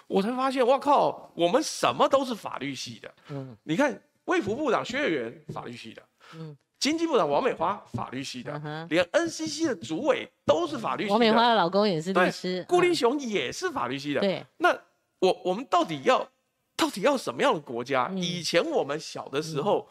[0.05, 6.03] 我才发现，我靠，我们什么都是法律系的，嗯，你看，卫福部长薛岳元法律系的，
[6.35, 8.51] 嗯，经济部长王美花法律系的，
[8.89, 14.77] 连 NCC 的主委都是法律系的，王美花的老公也是律师，顾立雄也是法律系的，对，那
[15.19, 16.29] 我我们到底要
[16.75, 18.11] 到底要什么样的国家？
[18.15, 19.87] 以前我们小的时候。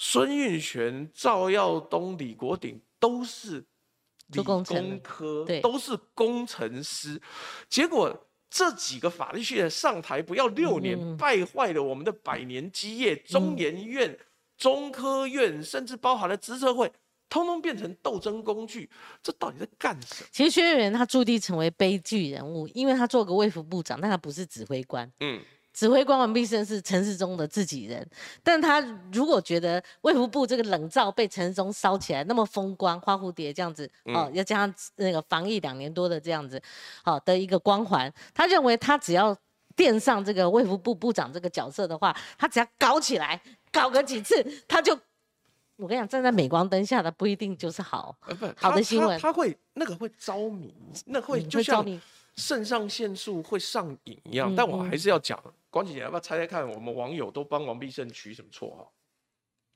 [0.00, 3.66] 孙运璇、赵耀东、李国鼎都是
[4.28, 4.62] 理工
[5.02, 7.20] 科，都是工程师。
[7.68, 13.16] 结果这几个法律系的上台不要六年，败坏了我们的百年基业。
[13.16, 14.16] 中研院、
[14.56, 16.92] 中科院，甚至包含了资策会，
[17.28, 18.88] 通通变成斗争工具。
[19.20, 20.28] 这到底在干什么？
[20.30, 25.10] 其实薛岳元他注定成为悲剧人物，因为他做个卫福部长，但他不是指挥官。
[25.18, 25.42] 嗯。
[25.78, 28.04] 指挥官王必胜是陈世忠的自己人，
[28.42, 28.80] 但他
[29.12, 36.60] 如果觉得卫福部这个冷灶被陈世忠烧起来那么风光，花蝴蝶这样子哦，要加上那个防疫两年多的这样子，
[37.04, 39.36] 好的一个光环，他认为他只要
[39.76, 44.98] 垫上这个卫福部部长这个角色的话，他只要搞起来，搞个几次，他就，
[45.76, 48.16] 我跟你讲，站在镁光灯下的不一定就是好，
[48.56, 50.74] 好的新闻，他会那个会着迷，
[51.06, 51.86] 那会就像
[52.34, 55.40] 肾上腺素会上瘾一样，但我还是要讲。
[55.70, 56.68] 光姐姐要不要猜猜看？
[56.68, 58.92] 我们网友都帮王必胜取什么绰号？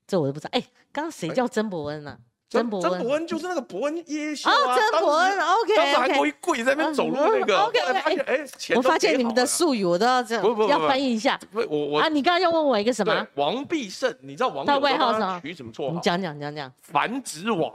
[0.07, 0.51] 这我都不知道。
[0.53, 0.61] 哎，
[0.93, 2.19] 刚刚谁叫曾伯恩呢？
[2.51, 4.77] 曾伯曾伯恩就是那个伯恩耶修啊。
[4.77, 5.75] 曾伯恩，OK。
[5.75, 7.59] 当时还跪跪在那边走路那个。
[7.61, 8.17] OK OK。
[8.27, 8.45] 哎，
[8.77, 11.39] 我发现你们的术语我都要这样，要翻译一下。
[11.51, 13.27] 不，我我啊，你刚刚要问我一个什么？
[13.37, 14.67] 王必胜，你知道王？
[14.67, 15.41] 他外号什么？
[15.41, 15.95] 取什么绰号？
[15.95, 16.71] 你讲讲讲讲。
[16.83, 17.73] 繁殖王。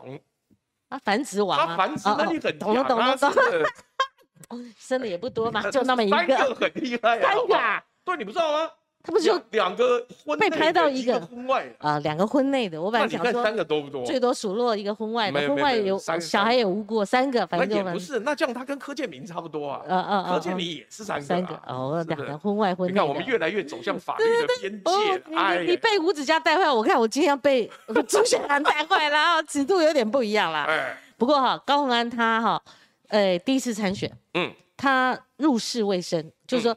[0.89, 1.65] 啊，繁殖王啊。
[1.65, 2.83] 他繁殖能力很强啊。
[2.83, 4.63] 懂懂懂。
[4.77, 6.15] 生的也不多嘛， 就那么一个。
[6.15, 7.19] 三个很厉害。
[7.19, 7.83] 三个。
[8.07, 8.71] 对，你不知道吗？
[9.03, 12.81] 他不是就两个婚被拍到一个婚外啊，两个婚内的。
[12.81, 14.03] 我本来想说三个多不多？
[14.05, 18.19] 最多数落一个婚外的，婚外有小孩也无过三个，反正也不是。
[18.19, 19.81] 那这样他跟柯建明差不多啊。
[19.87, 21.25] 嗯嗯柯建明也是三个。
[21.25, 22.91] 三个哦，两个婚外婚内。
[22.91, 25.35] 你看我们越来越走向法律的边界。
[25.37, 27.69] 哎，你被吴子嘉带坏，我看我今天要被
[28.09, 30.65] 朱雪兰带坏了，尺度有点不一样了。
[30.65, 32.61] 哎，不过哈，高鸿安他哈，
[33.07, 36.75] 呃，第一次参选，嗯，他入世未深，就是说。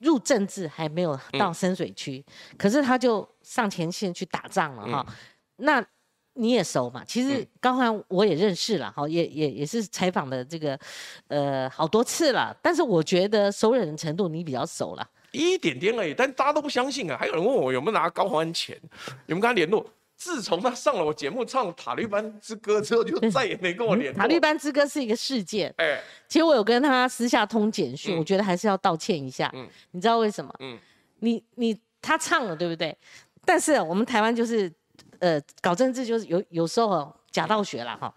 [0.00, 2.24] 入政治还没有到深水区，
[2.58, 5.06] 可是他就上前线去打仗了哈。
[5.56, 5.84] 那
[6.34, 7.04] 你也熟嘛？
[7.04, 10.78] 其实高欢我也认识了哈，也也也是采访的这个
[11.28, 12.56] 呃好多次了。
[12.62, 16.14] 但是我觉得熟人的程度你比较熟了，一点点而已。
[16.14, 17.16] 但大家都不相信啊。
[17.18, 18.78] 还有人问我有没有拿高欢钱，
[19.26, 19.84] 有没有跟他联络？
[20.20, 24.18] 自从他上了我节目唱《塔利班之歌》之后，就再也没跟我联络。
[24.18, 29.50] 塔利班之歌是一个事件，哎，其实我有跟他私下通简讯，我觉得还是要道歉一下。
[29.54, 30.54] 嗯，你知道为什么？
[30.58, 30.78] 嗯，
[31.20, 32.94] 你你他唱了对不对？
[33.46, 34.70] 但是我们台湾就是，
[35.20, 38.14] 呃，搞政治就是有有时候假道学了哈。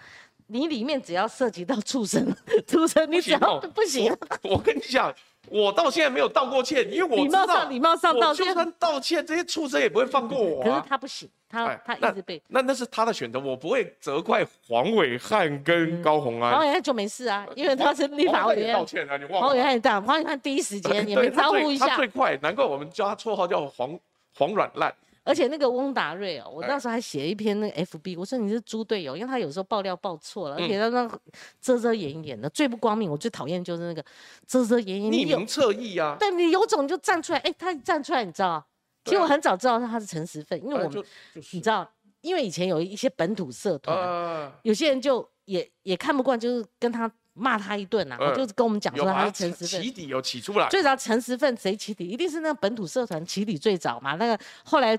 [0.53, 2.33] 你里面只要涉及到畜生，
[2.67, 4.15] 畜生你只要不行。
[4.43, 5.13] 我跟你讲。
[5.49, 10.63] 我到现在没有道过歉，因为我礼貌上礼貌上道歉，就算道歉，这些畜生也不会放过我。
[10.63, 16.53] 可是他不行，他他一直被那那是他的选择，我不会责怪黄伟汉跟高红安。
[16.53, 18.73] 黄伟汉就没事啊，因为他是立法委员。
[18.73, 19.39] 道歉啊，你忘了？
[19.41, 21.89] 黄伟汉黄伟汉第一时间也没招呼一下。
[21.89, 23.99] 他最快，难怪我们叫他绰号叫黄
[24.35, 24.95] 黄软烂。
[25.23, 31.19] 而且那个翁达瑞哦，我那时候还写一篇那个 FB，我说你是猪队友，因为他有时候爆料爆错了，而且他那
[31.61, 33.09] 遮遮掩掩的，最不光明。
[33.09, 34.03] 我最讨厌就是那个
[34.45, 36.17] 遮遮掩掩，匿名侧翼啊。
[36.19, 38.65] 对你有种就站出来，哎，他站出来，你知道？
[39.05, 41.03] 其实我很早知道他是陈时奋，因为我们
[41.51, 41.89] 你知道
[42.21, 52.07] 因为以前有一些本土社团，有些人就也也看不惯，就是跟他骂他一顿啊，就是跟我们讲说他是陈实份起底有起出来，最早陈实份谁起底？
[52.07, 54.15] 一定是那个本土社团起底最早嘛。
[54.15, 54.97] 那个后来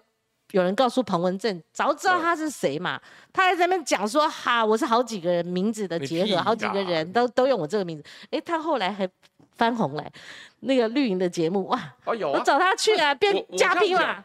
[0.54, 3.00] 有人告诉彭文正，早知道他是谁嘛，
[3.32, 8.04] 他还在那边讲说哈，我是好几个人名字的结合，好几个人都都用我这个名字。
[8.30, 9.08] 哎，他后来还
[9.56, 10.12] 翻红来，
[10.60, 14.24] 那个绿营的节目哇，哦有，我找他去啊，变嘉宾嘛。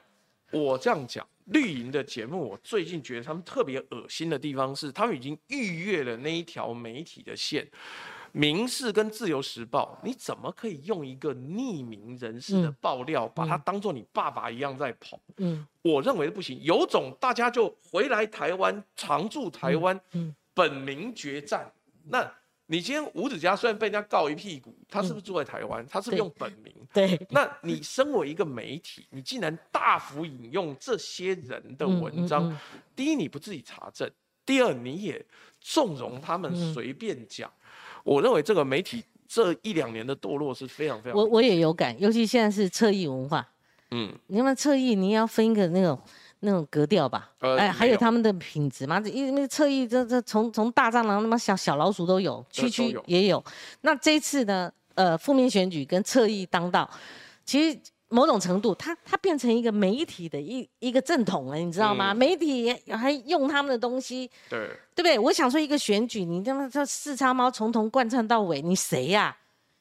[0.51, 1.27] 我这样讲。
[1.45, 7.67] 绿营的节目，我最近觉得他们特别恶心的地方是，他们已经逾越了那一条媒体的线。
[8.31, 15.19] 民事跟自由时报，你怎么可以用一个匿名人士的爆料，把它当做你爸爸一样在捧？
[15.37, 16.59] 嗯，我认为不行。
[16.61, 19.99] 有种大家就回来台湾，常驻台湾，
[20.53, 21.71] 本名决战。
[22.05, 22.31] 那。
[22.71, 25.83] 你今天吴子嘉虽然被人家告一屁股，他是不是住在台湾？
[25.87, 26.71] 他是不是用本名？
[26.93, 27.19] 对。
[27.31, 32.55] 那你身为一个媒体，你竟然大幅引用这些人的文章，
[32.95, 34.07] 第一你不自己查证，
[34.45, 35.25] 第二你也
[35.59, 37.51] 纵容他们随便讲。
[38.03, 41.19] 我认为这个媒体这一两年的堕落是非常非常。
[41.19, 43.47] 我我也有感，尤其现在是侧翼文化。
[43.91, 44.13] 嗯。
[44.27, 45.99] 你们侧翼，你要分一个那种。
[46.41, 53.43] 那种格调吧，哎，还有他们的品质嘛，因为侧翼这这从从大蟑螂那么小小老鼠都有，区区也有。
[53.81, 56.89] 那这一次呢，呃，负面选举跟侧翼当道，
[57.43, 57.77] 其实
[58.09, 62.13] 某种程度，它它变成一个媒体的一一个正统了，你知道吗？
[62.13, 65.17] 媒体还用他们的东西，对对不对？
[65.17, 69.37] 我想说一个选举，你他妈这四叉猫从头贯穿到尾，你谁呀？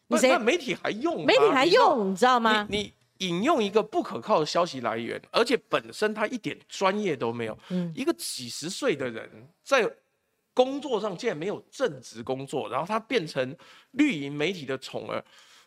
[0.06, 0.38] 你谁？
[0.38, 1.26] 媒体还用？
[1.26, 2.66] 媒体还用，你知道吗？
[2.70, 2.92] 你。
[3.18, 7.58] 引用一个不可靠的消息来源，而且本身他一点专业都没有。
[7.70, 9.28] 嗯，一个几十岁的人
[9.64, 9.90] 在
[10.54, 13.56] 工作上竟然没有正职工作，然后他变成
[13.90, 15.20] 绿营媒体的宠儿。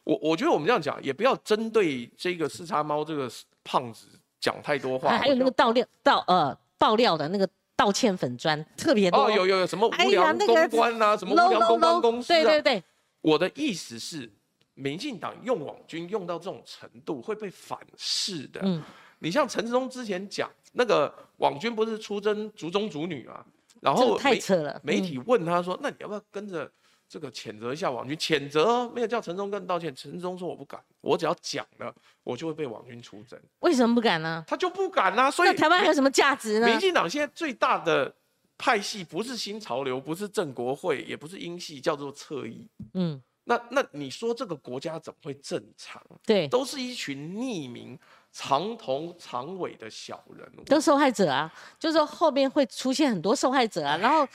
[0.04, 3.30] 我我觉得我们这样讲，也不要针对这个四叉猫这个
[3.64, 4.08] 胖子
[4.40, 5.18] 讲太多话。
[5.18, 9.26] 还有那个爆料、道呃爆料的那个道歉粉砖特别多。
[9.26, 12.44] 哦，有有有什么无聊公关啊，什么无聊公关公司啊？
[12.44, 12.84] 对对对。
[13.22, 14.32] 我的意思是。
[14.74, 18.62] 民进党用网军用到这种程度会被反噬的。
[18.64, 18.82] 嗯，
[19.20, 23.46] 你像陈志忠之前讲那个网军不是出征族中族女啊，
[23.82, 24.80] 然后太扯了。
[24.82, 26.72] 媒体问他说：“那你要不要跟着
[27.12, 31.94] 这个谴责一下网军？”谴责没有叫陈忠跟道歉，陈忠说：“我不敢，我只要讲了，
[32.24, 34.42] 我就会被网军出征。”为什么不敢呢？
[34.48, 35.30] 他就不敢啊。
[35.30, 36.68] 所以台湾还有什么价值呢？
[36.68, 38.16] 民进党现在最大的
[38.58, 42.70] 派系不是新潮流，不是正国会，也不是英系，叫做侧翼。
[42.94, 43.22] 嗯。
[43.44, 46.00] 那那你说这个国家怎么会正常？
[46.24, 47.98] 对，都是一群匿名、
[48.32, 51.52] 长头长尾的小人，都受害者啊！
[51.80, 54.26] 就是说后面会出现很多受害者啊，然后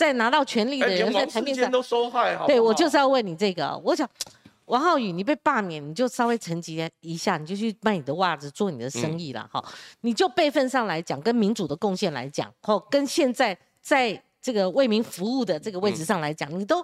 [0.00, 2.34] 再拿到权力的人在台面上都受害。
[2.46, 4.08] 对我就是要问你这个，我想
[4.64, 9.62] 王浩宇，你被罢免，你就稍微沉寂一下，你就去卖你的袜子，做你的生意了哈。
[10.00, 14.22] 你就辈分上来讲，跟民主的贡献来讲，哦，跟现在在。
[14.42, 16.82] 这个为民服务的这个位置上来讲，你都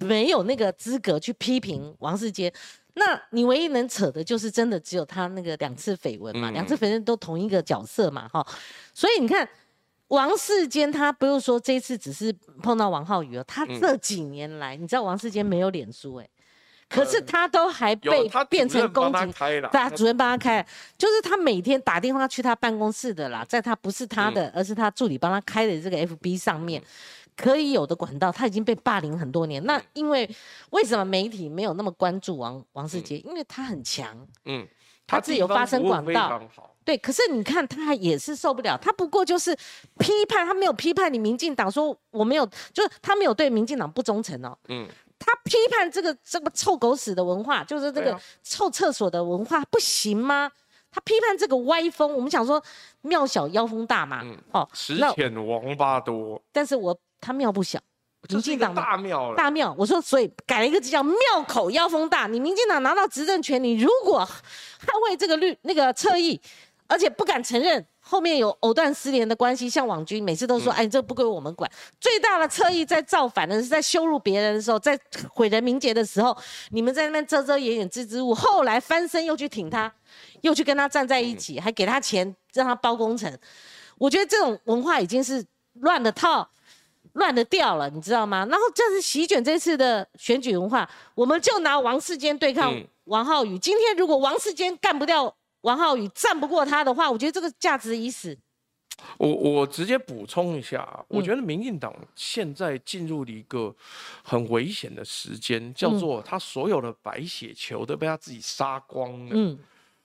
[0.00, 2.52] 没有那个资格去批评王世坚，
[2.92, 8.46] 那你唯一能扯的就是真的只有他那个两次绯闻嘛，两次绯闻都同一个角色嘛，哈，
[8.92, 9.48] 所以你看
[10.10, 16.28] 王世坚他不是说这次只是碰到王浩宇哦，他这几年来，你知道王世坚没有脸书哎。
[16.88, 19.32] 可是他都还被变成公职，
[19.70, 20.66] 他主任帮他开，
[20.98, 26.82] 就是他每天打电话去他办公室的啦，在他不是他的，而是他助理帮他开的这个 FB 上面，
[27.36, 29.64] 可以有的管道，他已经被霸凌很多年。
[29.64, 30.28] 那因为
[30.70, 33.18] 为什么媒体没有那么关注王王世杰？
[33.18, 34.66] 因为他很强，嗯，
[35.06, 36.42] 他自己有发声管道，
[36.90, 36.98] 对。
[36.98, 39.56] 可是你看他也是受不了，他不过就是
[39.98, 44.88] 批判，他没有批判你民进党，说我没有，就是他没有对民进党不忠诚哦，嗯。
[45.22, 50.50] 他批判这个这个臭狗屎的文化，就是这个臭厕所的文化，不行吗？
[50.90, 52.60] 他批判这个歪风，我们想说
[53.02, 56.42] 庙小妖风大嘛，哦，池浅王八多。
[56.50, 57.78] 但是我他庙不小，
[58.30, 59.74] 民进党大庙大庙。
[59.76, 61.14] 我说，所以改了一个字叫庙
[61.46, 62.26] 口妖风大。
[62.26, 66.40] 你民进党拿到执政权，你如果捍卫这个绿那个侧翼，
[66.90, 67.86] 而且不敢承认。
[68.02, 74.98] 后面有藕断丝连的关系，像网军每次都说：“哎，这不归我们管。”最大的侧翼在造反的是在羞辱别人的时候，在
[75.28, 76.36] 毁人名节的时候，
[76.70, 78.34] 你们在那边遮遮掩掩、支支吾。
[78.34, 79.92] 后来翻身又去挺他，
[80.40, 83.32] 又去跟他站在一起，还给他钱让他包工程。
[83.96, 85.44] 我觉得这种文化已经是
[85.74, 86.50] 乱的套、
[87.12, 88.44] 乱的掉了，你知道吗？
[88.50, 93.56] 然后这是席卷这次的选举文化，我们就拿王世坚对抗王浩宇。
[93.58, 95.32] 今天如果王世坚干不掉，
[95.62, 98.36] 王浩宇战不过他的话，我觉得这个价值已死。
[99.16, 103.74] 我我直接补充一下，我觉得民进党现在进入了一个
[104.22, 109.30] 很危险的时间，叫做他所有的白血球都被他自己杀光了。
[109.32, 109.58] 嗯，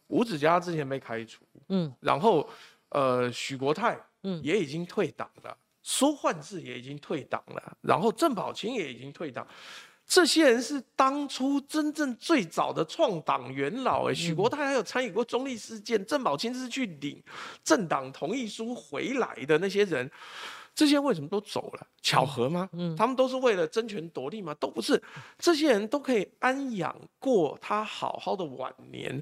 [0.08, 2.48] 吴子嘉之前被开除，嗯，然后
[2.90, 9.46] 呃许国泰嗯，也已经退党了，苏焕智也已经退党了，然后郑宝清也已经退党。
[10.08, 17.22] 这些人是当初真正最早的创党元老，哎，许国泰还有参与过中立事件，郑宝清是去领
[17.64, 20.10] 政党同意书回来的那些人，
[20.76, 21.88] 这些为什么都走了？
[22.04, 22.70] 巧合吗？
[22.74, 24.54] 嗯，他们都是为了争权夺利吗？
[24.60, 25.02] 都不是，
[25.40, 29.20] 这些人都可以安养过他好好的晚年，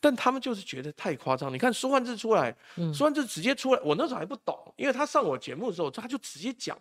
[0.00, 1.52] 但他们就是觉得太夸张。
[1.52, 2.56] 你看苏焕智出来，
[2.94, 6.74] 苏焕智直接出来，我那时候还不懂，因为他上我节目的时候，他就直接讲。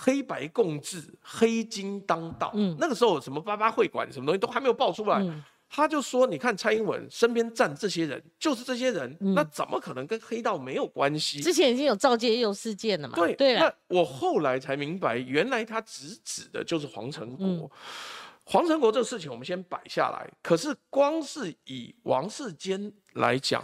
[0.00, 2.52] 黑白共治，黑金当道。
[2.54, 5.22] 嗯，那个时候什么八八会馆，什么东西都还没有爆出来。
[5.70, 13.14] 他就说：“你看蔡英文身边站这些人，就是这些人，那怎么可能跟黑道没有关系？”之前已经有赵介佑事件了嘛？
[13.16, 13.56] 对对。
[13.56, 17.70] 那我后来才明白，原来他只指的就是黄成国。
[18.44, 20.26] 黄成国这个事情，我们先摆下来。
[20.42, 23.62] 可是光是以王世坚来讲。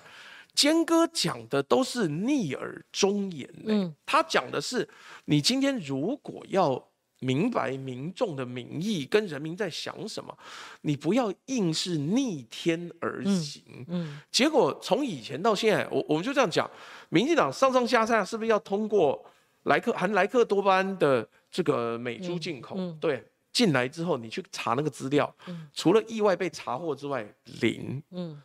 [0.54, 4.88] 坚哥讲的都是逆耳忠言，嗯，他讲的是，
[5.24, 10.36] 你今天如果要明白民众的民意跟人民在想什么，
[10.82, 16.70] 你不要硬是逆天而行，嗯，结果从以前到现在，我我们就这样讲，
[17.08, 19.24] 民进党上上下下是不是要通过
[19.64, 22.78] 莱克含莱克多巴胺的这个美猪进口？
[23.00, 25.34] 对，进来之后你去查那个资料，
[25.72, 27.26] 除了意外被查获之外，
[27.60, 28.40] 零，嗯。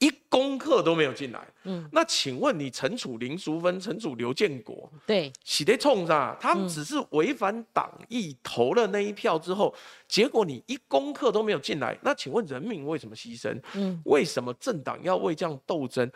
[0.00, 9.72] 一公克都没有进来，嗯，那请问你惩处林淑芬、惩处刘建国，对，喜得冲上，他们只是违反党意投了那一票之后。
[10.06, 13.58] 结果你一功课都没有进来，那请问人民为什么牺牲？
[13.72, 16.08] 嗯，为什么政党要为这样斗争？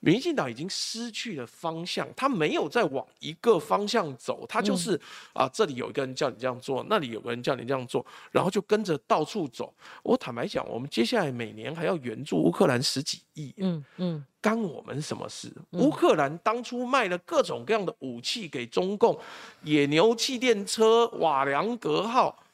[0.00, 4.98] 民进党已经失去了方向，他没有再往一个方向走，他就是
[5.34, 9.74] 啊，这里有一个人叫你这样做，那里有个人叫你这样做，然后就跟着到处走。
[10.02, 15.50] 我坦白讲，我们接下来每年还要援助乌克兰十几亿，嗯嗯，干我们什么事？
[15.70, 19.18] 乌克兰当初卖了各种各样的武器给中共，
[19.62, 22.44] 野牛气垫车、瓦良格号。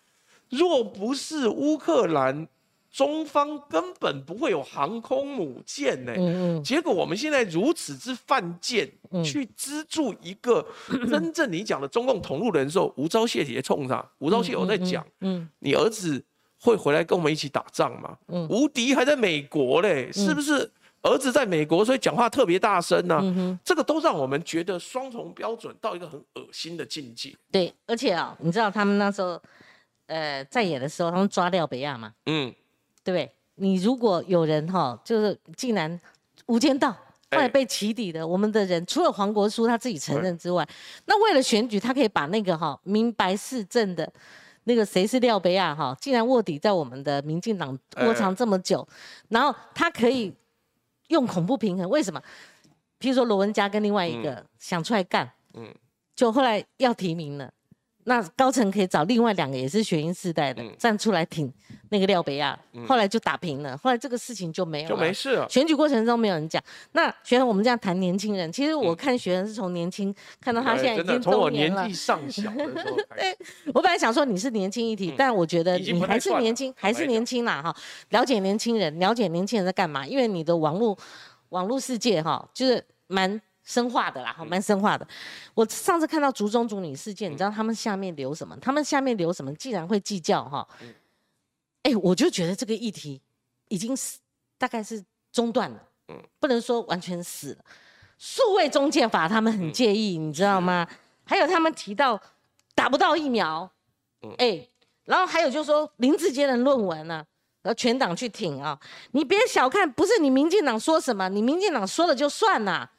[0.51, 2.47] 若不是乌克兰，
[2.91, 6.13] 中方根本不会有航空母舰呢。
[6.17, 6.63] 嗯嗯。
[6.65, 8.91] 结果我们现在如此之犯贱，
[9.23, 10.67] 去资助一个
[11.11, 14.07] 真正你讲的中共同路人的时候，吴钊燮也冲上。
[14.19, 16.25] 吴钊燮有在讲，嗯，你儿子
[16.61, 18.17] 会回来跟我们一起打仗吗？
[18.29, 18.49] 嗯。
[18.49, 20.71] 吴迪还在美国嘞，是不是？
[21.09, 23.19] 儿子在美国，所以讲话特别大声呢。
[23.23, 27.35] 嗯这个都让我们觉得双重标准到一个很恶心的境界。
[27.51, 29.41] 对，而且啊，你知道他们那时候。
[30.11, 32.51] 呃，在野的时候，他们抓廖北亚嘛，嗯，
[33.05, 33.31] 对不对？
[33.57, 36.01] 你如果有人哈，就是竟然
[36.47, 36.91] 无间道，
[37.31, 40.67] 后来被起底的，我们的人除了黄国书他自己承认之外，
[41.05, 44.11] 那为了选举，他可以把那个哈明白市政的
[44.65, 48.89] 那个谁是廖北亚哈，竟然卧底在我们的民进党窝藏这么久，
[49.29, 50.33] 然后他可以
[51.09, 52.23] 用恐怖平衡，为什么？
[53.01, 55.75] 譬如说罗文佳跟另外一个想出来干，嗯，
[56.17, 57.53] 就后来要提名了。
[58.09, 61.53] 那高层可以找另外两个也是学英世代的站出来挺
[61.91, 65.47] 那个廖北亚，后来就打平了，后来这个事情就没有就没事了。
[65.47, 66.63] 选举过程中没有人讲。
[66.93, 71.77] 那学生，我们这样谈年轻人，其实我看学生是从年轻看到他现在已经中年了。
[71.77, 73.37] 从我年纪尚小的时候 对，
[73.75, 77.77] 我本来想说你是年轻一体，但我觉得你还是年轻，还是年轻啦哈。
[78.09, 80.97] 了解年轻人，了解年轻人在干嘛，因为你的网络
[81.51, 83.39] 网络世界哈，就是蛮。
[83.69, 85.07] 生化的啦，好，蛮生化的。
[85.53, 88.57] 我上次看到族中族女事件，你知道他们下面留什么？
[88.63, 89.55] 他们下面留什么？
[89.57, 90.67] 既然会计较哈，
[91.83, 93.21] 哎，我就觉得这个议题
[93.69, 94.17] 已经是，
[94.57, 97.65] 大概是中断了，嗯，不能说完全死了。
[98.17, 100.89] 数位中介法他们很介意，你知道吗？
[101.25, 102.19] 还有他们提到
[102.75, 103.71] 打不到疫苗，
[104.23, 104.67] 嗯，哎，
[105.05, 107.23] 然后还有就是说林志坚的论文呢，
[107.61, 112.91] 然后全党去挺啊，你别小看，不是你民进党说什么，你民进党说了就算了。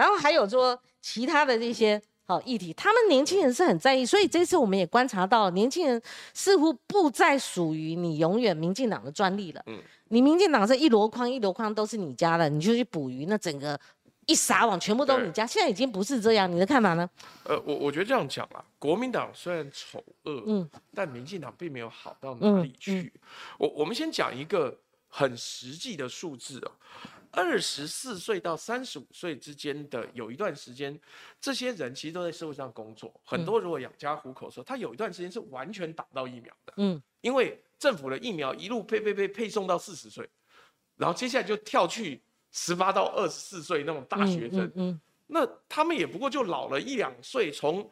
[0.00, 6.00] 然后还有说其他的这些好议题，他们年轻人是很在意，所以这次我们也观察到，年轻人
[6.32, 9.62] 似乎不再属于你永远民进党的专利了。
[9.66, 9.78] 嗯，
[10.08, 13.78] 你民进党这一箩筐一箩筐都是你家的，你就去捕鱼，那整个
[14.24, 15.46] 一撒网全部都是你家。
[15.46, 17.06] 现在已经不是这样，你的看法呢？
[17.44, 23.12] 呃，我我觉得这样讲啊，国民党虽然丑恶，嗯，但民进党并没有好到哪里去。
[23.58, 24.78] 我我们先讲一个
[25.08, 26.72] 很实际的数字哦。
[27.32, 30.98] 二十四岁到三十五岁之间的有一段时间，
[31.40, 33.12] 这些人其实都在社会上工作。
[33.24, 36.72] 很多如果养家糊口的时候，他有一段时间是完全打不到疫苗的。
[36.78, 40.28] 嗯，因为政府的疫苗一路配配配配送到四十岁，
[40.96, 42.20] 然后接下来就跳去
[42.50, 44.70] 十八到二十四岁那种大学生。
[44.74, 47.88] 嗯，那他们也不过就老了一两岁，从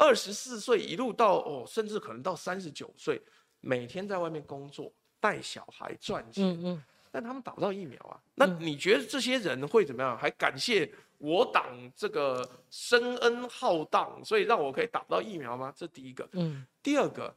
[0.00, 3.22] 二十四岁一路到哦，甚至可能到三十九岁，
[3.60, 6.44] 每天在外面工作带小孩赚钱。
[6.44, 6.82] 嗯嗯。
[7.10, 8.20] 但他们打不到疫苗啊。
[8.34, 10.16] 那你觉得这些人会怎么样？
[10.16, 15.72] 还感谢我党这个深恩浩荡，所以让我可以打不到疫苗吗？
[15.76, 16.28] 这第一个。
[16.32, 16.66] 嗯。
[16.82, 17.34] 第二个。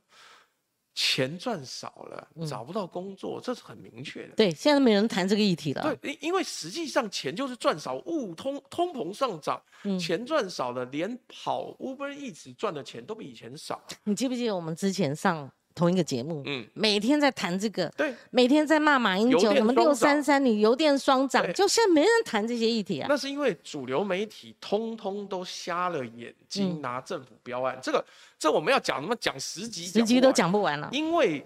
[0.95, 4.35] 钱赚少了，找不到工作，这是很明确的。
[4.35, 5.81] 对，现在没人谈这个议题了。
[5.81, 9.59] 对，因因为实际上钱就是赚少，物通通膨上涨，
[9.99, 13.83] 钱赚少了，连跑 Uber 一直赚的钱都比以前少。
[14.03, 15.51] 你记不记得我们之前上？
[15.75, 23.07] 同一个节目，嗯，每天在谈这个，对，每天在骂马英九，什么六三三你油电双涨，就现在没人谈这些议题啊。
[23.09, 28.05] 那是因为主流媒体通通都瞎了眼睛，拿政府标案，这个
[28.37, 30.89] 这我们要讲，什么讲十集，十集都讲不完了。
[30.91, 31.43] 因为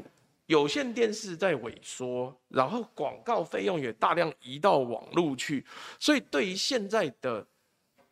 [0.47, 5.65] 有线电视在萎缩，然后广告费用也大量移到网络去，
[5.99, 7.45] 所以对于现在的。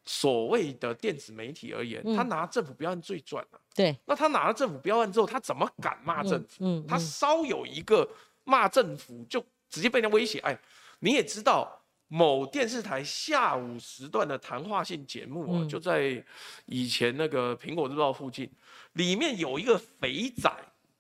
[0.05, 3.59] 所谓的电子媒体而言，他拿政府标案最赚了。
[3.73, 6.57] 对，那他拿了政府标案之后，他怎么敢骂政府？
[6.59, 8.07] 嗯，他稍有一个
[8.43, 10.37] 骂政府，就直接被人威胁。
[10.39, 10.55] 哎，
[10.99, 16.23] 你也知道，某电视台下午时段的谈话性节目啊，就在
[16.67, 18.47] 以前那个苹果日报附近，
[18.93, 20.49] 里面有一个肥仔，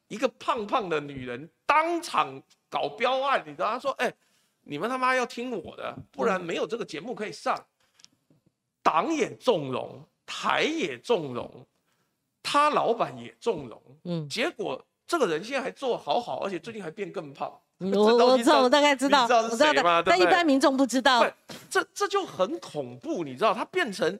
[0.07, 2.41] 一个胖胖的女人，当场
[2.71, 3.43] 搞标案。
[3.45, 4.11] 你知道，他说：“哎，
[4.63, 7.55] 你们他妈要听我的，不然没有这个节目可以上。”
[8.85, 11.65] 党也纵容，台也纵容，
[12.43, 17.51] 他老板也纵容，嗯，结果这个人现在还做好好，而且最近还变更胖。
[17.81, 20.03] 我我知道，我大概知道，知道是谁吗？
[20.05, 21.25] 但一般民众不知道。
[21.67, 24.19] 这这就很恐怖，你知道，他变成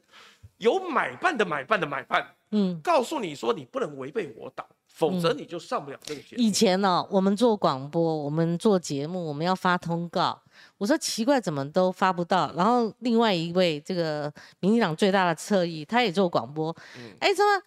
[0.57, 4.65] 有买办的买办的买办，嗯，告诉你说你不能违背我党。
[4.87, 6.41] 否则你就上不了这个节目。
[6.41, 10.41] 以前呢，我们做广播，我们做节目，我们要发通告。
[10.77, 12.51] 我说奇怪，怎么都发不到？
[12.55, 16.75] 然后另外一位这个民进党最大的侧翼，他也做广播。
[17.19, 17.61] 哎，怎么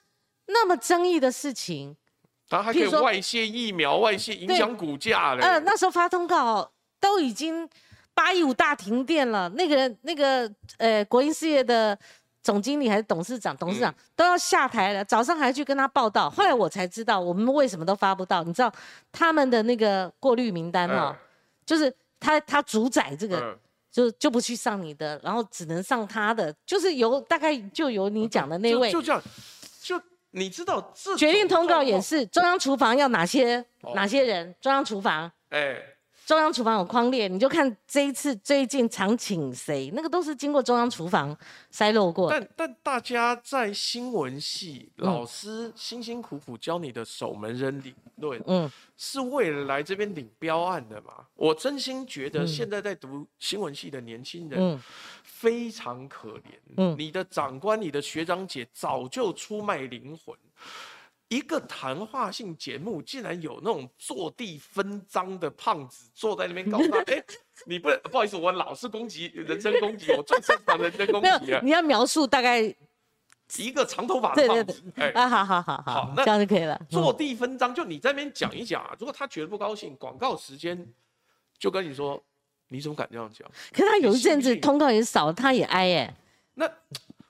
[0.46, 1.96] 那么争议的事情？
[2.49, 5.42] 他还可以外泄疫苗，外泄影响股价嘞。
[5.42, 6.70] 呃，那时候发通告
[7.01, 7.68] 都已经
[8.14, 11.99] 八一五大停电了，那个那个呃国营事业的。
[12.40, 15.05] 总经理还是董事长，董事长都要下台了。
[15.05, 18.42] 早上还去跟他报道，后来我才知道我们为什么都发不到。
[18.42, 18.72] 你知道
[19.12, 21.14] 他们的那个过滤名单哈，
[21.66, 23.59] 就是他他主宰这个，
[23.91, 29.23] 就就不去上你的，然后只能上他的，就是由大概就由你讲的那位，就这样，
[29.83, 30.01] 就
[30.31, 33.64] 你知道决定通告也是中央厨房要哪些
[33.95, 35.77] 哪些人，中央厨房哎。
[36.29, 41.35] 中央厨房有框列，你就看这一次最近常请谁，那个都是经过中央厨房
[41.72, 42.29] 筛漏过。
[42.29, 51.14] 但但大家在新闻系老师辛辛苦苦教你的守门人理论，嗯，是为了来这边领标案的嘛？
[51.35, 54.79] 我真心觉得现在在读新闻系的年轻人
[55.22, 56.43] 非常可怜。
[56.76, 60.37] 嗯，你的长官、你的学长姐早就出卖灵魂。
[61.29, 67.22] 一个谈话性节目竟然有那种坐地分赃的胖子坐在那边搞他， 哎，
[67.66, 71.61] 你不不好意思，我老是攻击人身攻击，我最擅长人身攻击啊！
[71.62, 72.61] 你要描述大概
[73.59, 76.81] 一个长头发的胖子， 哎，啊，好好好好，这样就可以了。
[76.89, 80.87] 坐地分赃，就你在那边讲一讲啊，如果他觉得不高兴，广告时间
[81.59, 82.22] 就跟你说，
[82.68, 83.47] 你怎么敢这样讲？
[83.72, 86.14] 可是他有一阵子通告也少，他也挨哎。
[86.55, 86.66] 那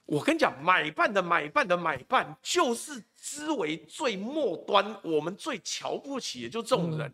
[0.09, 3.01] 我跟你讲，买办的买办的买办就是。
[3.21, 7.13] 思维最末端，我们最瞧不起的就这种人，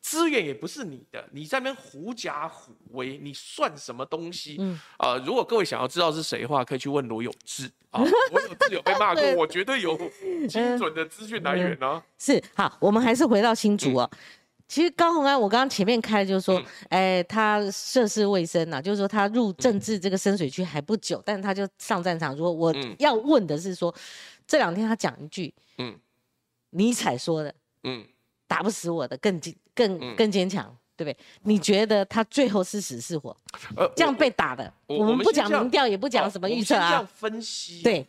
[0.00, 4.58] 资源也不是你的，你在那边狐假虎威，你算什么东西？
[4.60, 9.96] 嗯啊，如果各位想要知道是谁的话，可以去问罗有志啊， 罗有志有被骂过， 我绝对有
[10.48, 12.00] 精准的资讯来源呢。
[12.18, 14.08] 是好，我们还是回到新竹哦。
[14.68, 22.34] 其实高鸿安，我刚刚前面开就是说，哎，他涉世未深呐，就是说他入政治这个深水区还不久，但是他就上战场。
[22.36, 23.94] 如果我要问的是说。
[24.48, 25.98] 这两天他讲一句，嗯，
[26.70, 27.52] 尼采说的，
[27.82, 28.06] 嗯，
[28.46, 30.64] 打不死我的更坚更更坚强，
[30.94, 31.16] 对不对？
[31.42, 33.36] 你觉得他最后是死是活？
[33.76, 36.90] 呃，这样被打的，我们不讲民调，也不讲什么预测啊。
[36.90, 38.06] 这样分析，对，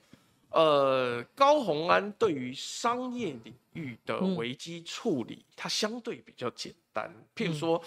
[0.58, 7.08] 呃，高鸿安对于商业领域的危机处理，他相对比较简单。
[7.36, 7.80] 譬如说，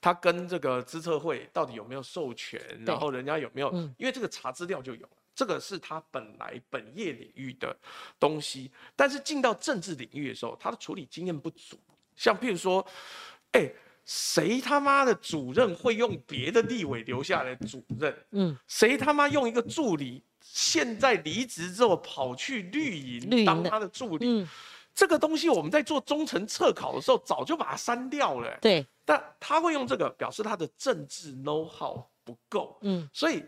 [0.00, 3.72] 他跟这个资策会到底有没有授权，然后人家有没有？
[3.98, 5.08] 因为这个查资料就有了。
[5.34, 7.76] 这个是他本来本业领域的
[8.20, 11.76] 东西，但是进到政治领域的时候，他的处理经验不足。
[12.14, 12.86] 像譬如说，
[13.50, 13.68] 哎，
[14.04, 18.16] 谁他妈的主任会用别的立委留下来主任？
[18.30, 20.22] 嗯，谁他妈用一个助理，
[20.54, 24.26] 现在离职之后跑去绿营当他的助理？
[24.26, 24.48] 嗯，
[24.94, 28.58] 这个东西我们在做中层测考的时候早就把它删掉了。
[28.60, 32.78] 对，但他会用这个表示他的政治 know how 不够。
[32.82, 33.42] 嗯，所以。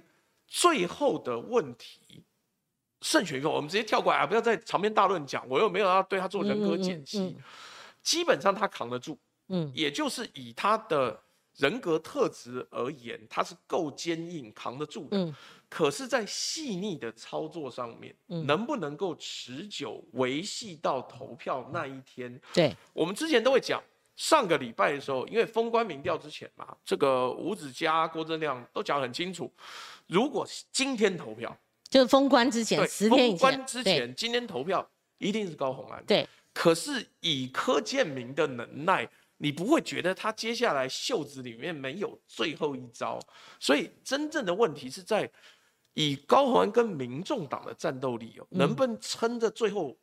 [0.47, 2.23] 最后的问题，
[3.01, 4.27] 胜选以后，我们直接跳过来啊！
[4.27, 7.37] 不要在长篇大论讲，我又没有要对他做人格解析。
[8.03, 11.21] 基本上他扛得住，嗯，也就是以他的
[11.57, 15.17] 人格特质而言，他是够坚硬、扛得住的。
[15.17, 15.35] 嗯。
[15.69, 18.15] 可是，在细腻的操作上面，
[18.47, 22.41] 能不能够持久维系到投票那一天？
[22.53, 23.83] 对，我们之前都会讲，
[24.15, 29.53] 上个礼拜的时候，因为封关民调之前嘛，这个吴子嘉、郭正亮都讲很清楚，
[30.07, 31.57] 如果今天投票，
[31.91, 34.89] 就是封关之前十天以前，封关之前，今天投票
[35.19, 36.05] 一定是高红安。
[36.05, 39.09] 对，可是以柯建明的能耐。
[39.45, 43.21] 你不会觉得他接下来袖子里面没有最后一招，
[43.61, 45.31] 所以真正的问题是在
[45.93, 49.95] 以高虹安跟民众党的战斗力哦，能不能撑着最后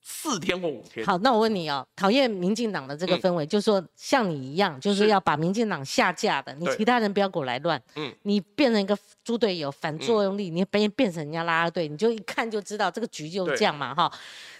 [0.00, 1.04] 四天或五天？
[1.04, 14.10] 好，那我问你哦，讨厌民进党的这个氛围，就是说像你一样，就是要把民进党下架的，你其他人不要给我来乱，嗯，你变成一个猪队友，反作用力，你变变成人家拉拉队，你就一看就知道这个局就这样嘛，哈。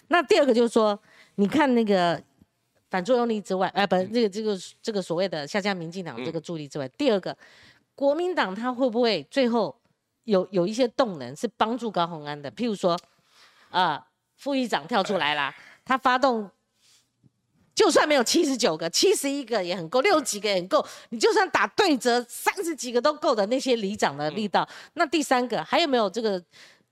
[0.09, 1.01] 那第二个就是说，
[1.37, 2.23] 你看那个。
[2.91, 7.37] 反作用力之外，哎，不，这个这个这个所谓的下降民进党这个助力之外，第二个，
[7.95, 9.79] 国民党他会不会最后
[10.25, 12.51] 有有一些动能是帮助高鸿安的？
[12.53, 12.99] 譬如说，
[13.71, 16.51] 啊，副议长跳出来啦，他发动，
[17.75, 24.69] 就算没有七十九个，七十一个也很够，六几个也很够，你就算打对折三十几个都够的那些里长的力道。
[24.95, 26.43] 那第三个还有没有这个？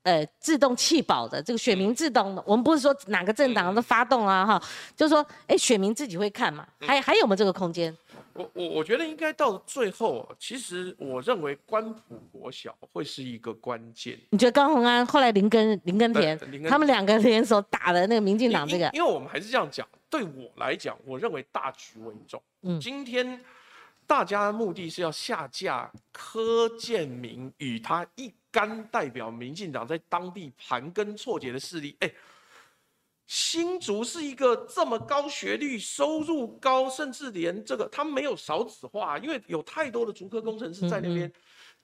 [0.07, 4.62] 呃，自动弃保的这个选民自动的，我们不是说哪个政党都发动啊，哈，
[4.94, 7.92] 就是说，哎，选民自己会看嘛，还还有没有这个空间？
[8.34, 14.16] 我我我觉得应该到最后，其实我认为官普国小会是一个关键。
[14.30, 16.38] 你觉得高鸿安后来林根林根田
[16.68, 18.88] 他们两个联手打的那个民进党这个？
[18.92, 22.40] 因为我们还是这样讲，对我来讲，我认为大局为重。
[22.62, 23.40] 嗯，今天
[24.07, 28.32] 大家的目的是要下架柯建明与他一。
[28.57, 32.11] 干代表民进党在当地盘根错节的势力，哎，
[33.26, 41.30] 新竹是一个这么高学历、收入高，甚至连这个他没有少子化，因为有太多的竹科工程师在那边。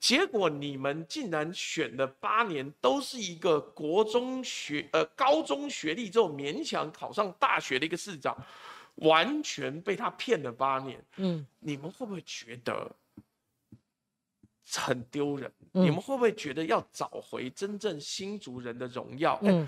[0.00, 8.34] 结果你们竟然选了八年，都是一个国中学呃高中学历之后勉强考上大学的一个市长，
[8.94, 11.04] 完全被他骗了八年。
[11.16, 12.90] 嗯，你们会不会觉得？
[14.74, 19.38] 很丢人，你们会不会觉得要找回真正新族人的荣耀？
[19.42, 19.66] 嗯，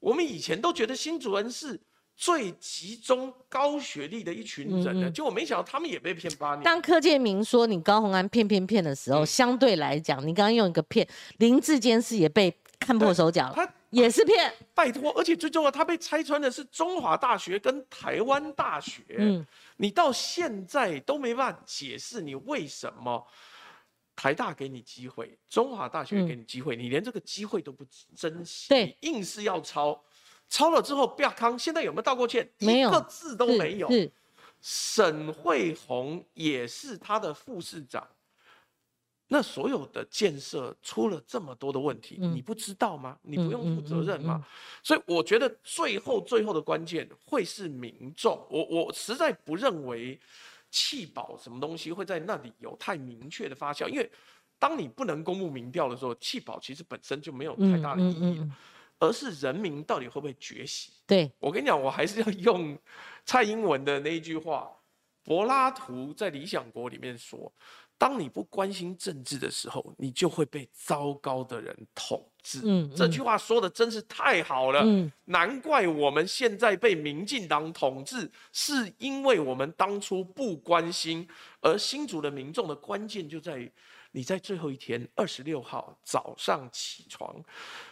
[0.00, 1.80] 我们以前都觉得新族人是
[2.16, 6.62] 最集中高学历的一群人的，结果没想到他们也被骗八年。
[6.64, 11.06] 当柯建明说你高鸿安骗骗骗的时候，相对来讲，你刚刚用一个骗，
[11.38, 14.52] 林志坚是也被看破手脚了，他也是骗。
[14.74, 19.46] 拜托，而且最重要，他被拆穿的是中华大学跟台湾大学，嗯，
[19.76, 23.24] 你到现在都没办法解释你为什么。
[24.16, 27.84] 台大给你机会，中华大学给你机会，你连这个机会都不
[28.14, 30.00] 珍惜，对，硬是要抄，
[30.48, 32.48] 抄了之后不要康，现在有没有道过歉？
[32.58, 33.88] 没有，一个字都没有。
[34.60, 38.08] 沈惠宏也是他的副市长，
[39.28, 43.18] 那所有的建设出了这么多的问题，你不知道吗？
[43.22, 44.46] 你不用负责任吗？
[44.82, 50.20] 所以我觉得最后最后的关键会是民众，我我实在不认为。
[50.76, 53.86] 弃保什么东西会在那里有太明确的发酵？
[53.86, 54.10] 因为
[54.58, 58.48] 当你不能公布民调的时候，弃保其实本身就没有太大的意义了，
[58.98, 60.92] 而是人民到底会不会觉醒？
[61.06, 62.76] 对我跟你讲，我还是要用
[63.24, 64.68] 蔡英文的那一句话，
[65.22, 67.52] 柏拉图在《理想国》里面说。
[67.96, 72.60] 当你不关心政治的时候，你就会被糟糕的人统治。
[72.62, 74.82] 嗯，这句话说的真是太好了。
[74.84, 81.26] 嗯，难怪我们现在被民进党统治，是因为我们当初不关心。
[81.60, 83.72] 而新竹的民众的关键就在于。
[84.16, 87.34] 你在最后一天，二十六号早上起床，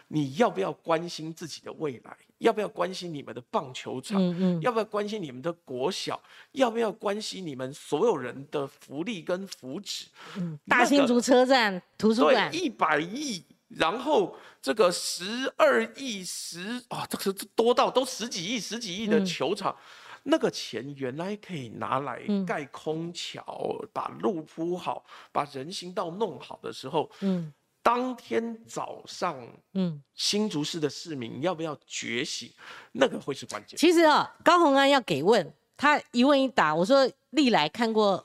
[0.07, 2.17] 你要不要关心自己的未来？
[2.39, 4.23] 要不要关心你们的棒球场？
[4.23, 4.63] 嗯嗯。
[4.63, 6.23] 要不要关心你们的国小？
[6.53, 10.05] 要不要关心你们所有人的福利跟福祉？
[10.37, 10.57] 嗯。
[10.69, 12.55] 大新竹车站图书馆。
[12.55, 13.43] 一百亿，
[13.77, 19.77] 然后这个十二亿十啊，这个多到都十几亿、十几亿的球场。
[20.25, 27.53] 那个钱原来可以拿来盖空桥，把路铺好，把人行道弄好的时候，嗯，
[27.83, 29.37] 当天早上，
[29.75, 32.49] 嗯，新竹市的市民要不要觉醒？
[32.93, 33.77] 那个会是关键。
[33.77, 38.25] 其实啊，高鸿安要给问，他一问一答，我说历来看过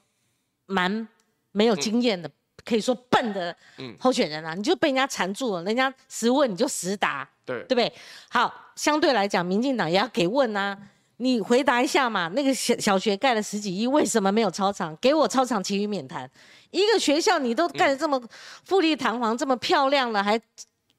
[0.67, 1.07] 蛮
[1.51, 2.29] 没有经验的，
[2.67, 3.55] 可以说笨的
[3.97, 7.93] 候选人啊，你就被人家缠住了，人家实问你就实答，对对不对？
[8.29, 10.77] 好，相对来讲，民进党也要给问啊。
[11.19, 12.27] 你回答一下嘛？
[12.35, 14.95] 那个小小学盖了十几亿，为什么没有操场？
[14.97, 16.29] 给我操场，其余免谈。
[16.69, 18.21] 一个学校你都盖得这么
[18.65, 20.39] 富丽堂皇、这么漂亮了，还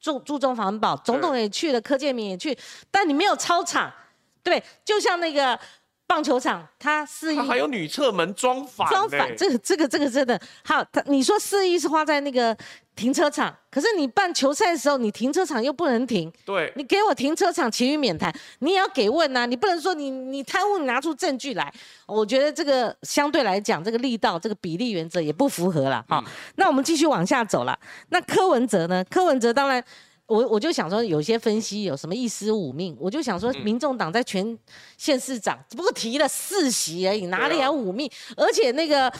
[0.00, 2.56] 注注重环保，总统也去了，柯建明也去，
[2.90, 3.92] 但你没有操场，
[4.42, 5.56] 对就像那个
[6.08, 12.56] 棒球场，它四亿，还有女厕门装反，装反，这个这个这个真的，好，他你说四亿是花在那个
[12.96, 21.70] 停车场，可是你办球赛的时候，你停车场又不能停，对，你给我停车场，其余免谈，你也要给问呐，你不能说你你贪污，你拿出证据来，
[22.06, 26.24] 我觉得这个相对来讲，这个力道，这个比例原则也不符合了，哈，
[26.56, 27.78] 那我们继续往下走了，
[28.08, 29.04] 那柯文哲呢？
[29.10, 29.84] 柯文哲当然。
[30.28, 34.56] 我我就想说，有些分析有什么一丝五命，我就想说，民众党在全
[34.98, 38.08] 县市长只不过提了四席而已，哪里有五命？
[38.36, 39.10] 而且那个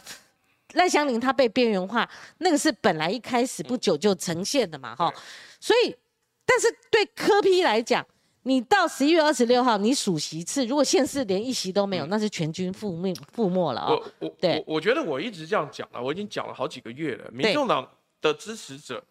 [0.75, 2.07] 赖香林他被边缘化，
[2.39, 5.11] 那个是本来一开始不久就呈现的嘛，哈。
[5.59, 5.97] 所以，
[6.45, 8.07] 但是对柯批来讲，
[8.43, 13.93] 你到十一月二十六号你数席次，如果县市连一席都没有，那是全军覆灭覆没了啊。
[13.93, 17.91] 我我对，我觉得我一直这样讲了，我已经讲了好几个月了，民众党
[18.21, 19.03] 的支持者。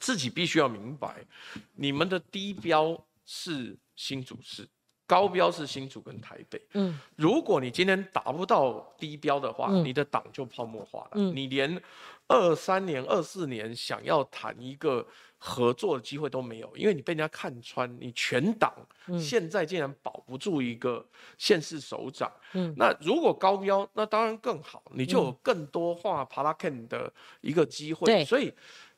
[0.00, 1.24] 自己必须要明白，
[1.76, 4.66] 你们的低标是新竹市，
[5.06, 6.60] 高标是新竹跟台北。
[6.72, 11.10] 嗯，如果你今天达不到低标的话，你的党就泡沫化了。
[11.12, 11.80] 嗯，你连
[12.26, 18.72] 二三年、二四年想要谈一个合作的机会都没有，因为你被人家看穿，你全党
[19.18, 22.32] 现在竟然保不住一个县市首长。
[22.54, 28.24] 嗯，那如果高标，那当然更好，你就有更多画 p a r a k e n 的一个机会。
[28.24, 28.50] 所以。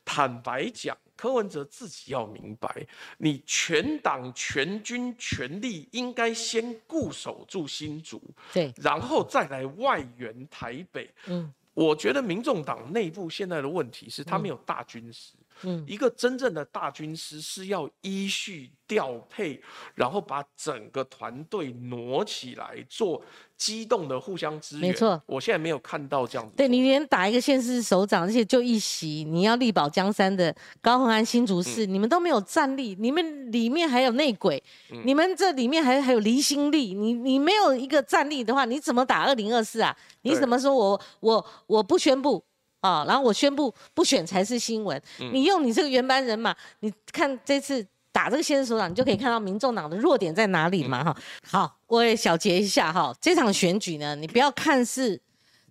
[0.05, 2.85] 坦白讲，柯文哲自己要明白，
[3.17, 8.21] 你全党全军全力应该先固守住新竹，
[8.53, 11.09] 对，然后再来外援台北。
[11.27, 15.33] 嗯，我觉得民众党内部现在的问题是，他没有大军师。
[15.37, 15.42] 嗯，
[15.85, 19.61] 一个真正的大军师是要依序调配，
[19.95, 23.21] 然后把整个团队挪起来做
[23.57, 24.89] 机动的互相支援。
[24.89, 26.53] 没错，我现在没有看到这样子。
[26.55, 34.61] 对你连打一个县市首长，而且就一席，你要力保江山的高鸿安新竹市，你们都没有战力，你们里面还有内鬼，
[35.05, 39.95] 你们这里面还还有离心力，你你没有一个战力的话，你怎么打二零二四啊？
[40.21, 42.43] 你怎么说我我我不宣布？
[42.83, 45.01] 啊，然后我宣布不选才是新闻。
[45.31, 51.01] 你用你这个原班人马，你看这次打这个先手党，你就可以看到民众党的弱点在哪里嘛？
[51.01, 51.17] 哈，
[51.49, 53.15] 好，我也小结一下哈。
[53.21, 55.17] 这场选举呢，你不要看是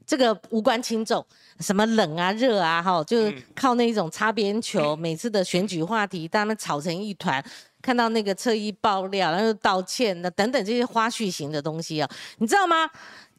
[0.07, 1.23] 这个无关轻重，
[1.61, 7.45] 什么冷啊热啊，哈，就是靠那种擦边球，每次的选举话题，他们吵成一团，
[7.83, 12.89] 看到那个侧翼爆料，然后道歉，那等等这些花絮型的东西啊，你知道吗？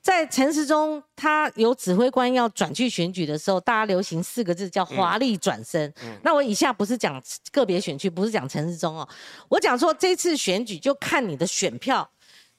[0.03, 5.91] 在陈时中他有指挥官要转去选举的时候，大家流行四个字叫华丽转身。
[6.23, 7.23] 那我以下不是讲
[7.53, 9.07] 个别选区，不是讲陈时中哦，
[9.47, 12.07] 我讲说这次选举就看你的选票，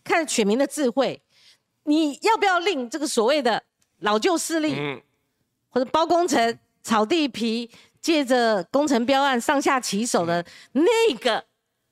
[0.02, 1.20] 看选民的智慧，
[1.82, 3.62] 你要不要令这个所谓的
[3.98, 4.74] 老旧势力，
[5.68, 7.70] 或者包工程、炒地皮、
[8.00, 10.42] 借着工程标案上下其手的
[10.72, 11.44] 那个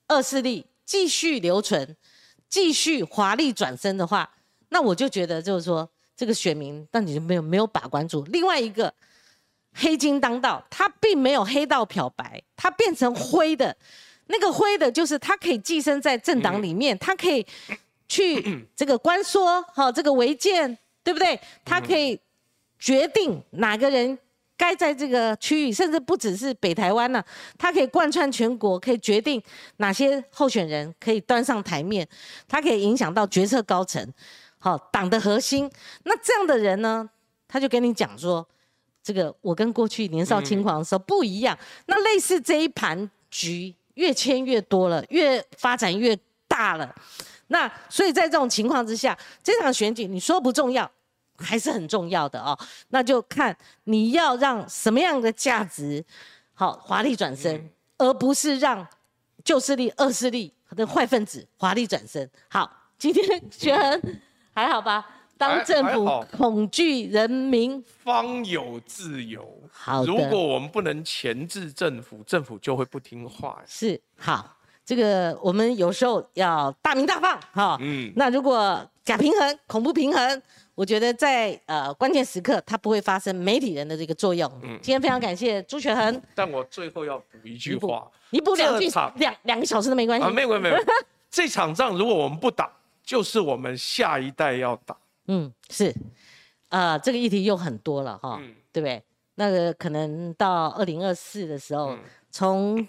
[0.09, 1.95] 恶势力继续留存，
[2.49, 4.31] 继续华丽转身的话。
[4.73, 8.23] 那我就觉得，就是说，这个选民，那你就没有没有把关住。
[8.25, 8.93] 另外一个
[9.75, 13.77] 黑金当道，他并没有黑到漂白，他变成灰的，
[14.27, 17.47] 那个灰的，就是他可以寄生在政党里面，他可以
[18.09, 18.43] 去
[18.75, 21.39] 这个关说，好这个违建，对不对？
[21.65, 22.19] 他可以
[22.79, 24.19] 决定哪个人
[24.57, 27.23] 该在这个区域，甚至不只是北台湾呢，
[27.59, 29.43] 他可以贯穿全国，可以决定
[29.79, 32.07] 哪些候选人可以端上台面，
[32.49, 34.07] 他可以影响到决策高层。
[34.65, 35.69] 好，党的核心，
[36.05, 37.11] 那这样的人呢，
[37.49, 38.47] 他就跟你讲说，
[39.03, 41.59] 这个我跟过去年少轻狂的时候不一样。
[41.87, 46.95] 那类似这一盘局越签越多了，越发展越大了。
[47.49, 50.89] 那所以在这种情况之下，这场选举你说不重要，
[51.39, 52.57] 还是很重要的哦。
[52.91, 56.05] 那就看你要让什么样的价值
[56.55, 58.87] 好华丽转身，而不是让
[59.43, 62.31] 旧势力、恶势力的坏分子华丽转身。
[62.49, 64.01] 好，今天选。
[64.55, 65.07] 还好吧，
[65.39, 69.49] 当政府恐惧人民，方有自由。
[69.73, 73.63] 好如果我们不能钳制政府，政府就会不听话。
[73.67, 77.79] 是好，这个我们有时候要大明大放哈。
[77.81, 80.43] 嗯，那如果假平衡、恐怖平衡，
[80.75, 84.51] 我觉得在呃关键时刻，它不会发生媒体人的这个作用。
[84.63, 86.23] 嗯，今天非常感谢朱学恒。
[86.35, 88.87] 但我最后要补一句话，你补两句，
[89.17, 90.27] 两两个小时都没关系。
[90.27, 90.77] 啊，没有没有，
[91.31, 92.71] 这场仗如果我们不打。
[93.05, 94.97] 就是我们下一代要打，
[95.27, 95.95] 嗯，是，
[96.69, 98.41] 呃，这个议题又很多了哈，
[98.73, 99.03] 对不对？
[99.35, 101.97] 那个可能到二零二四的时候，
[102.31, 102.87] 从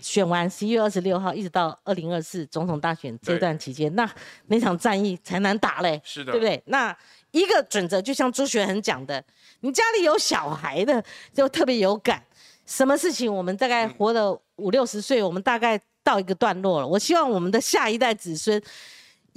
[0.00, 4.08] 选完十一月二十六号一直到二零二四总统大选这段期间，那
[4.46, 6.62] 那场战役才难打嘞，是的，对不对？
[6.66, 6.96] 那
[7.30, 9.22] 一个准则就像朱学恒讲的，
[9.60, 11.02] 你家里有小孩的
[11.32, 12.22] 就特别有感，
[12.64, 16.86] 什么事情我们大概活了五六十岁，我们大概到一个段落了。
[16.86, 18.62] 我希望我们的下一代子孙。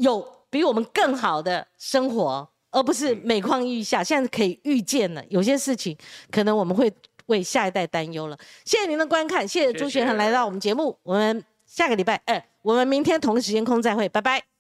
[0.02, 4.04] 有比我们更好的生活，而不是每况愈下。
[4.04, 5.96] 现在可以预见了，有些事情
[6.30, 6.92] 可能我们会
[7.28, 8.38] 为下一代担忧了。
[8.66, 14.51] 谢谢您的观看，谢谢朱学恒来到我们节目，我们下个礼拜二，我们明天同一时间空再会，拜拜。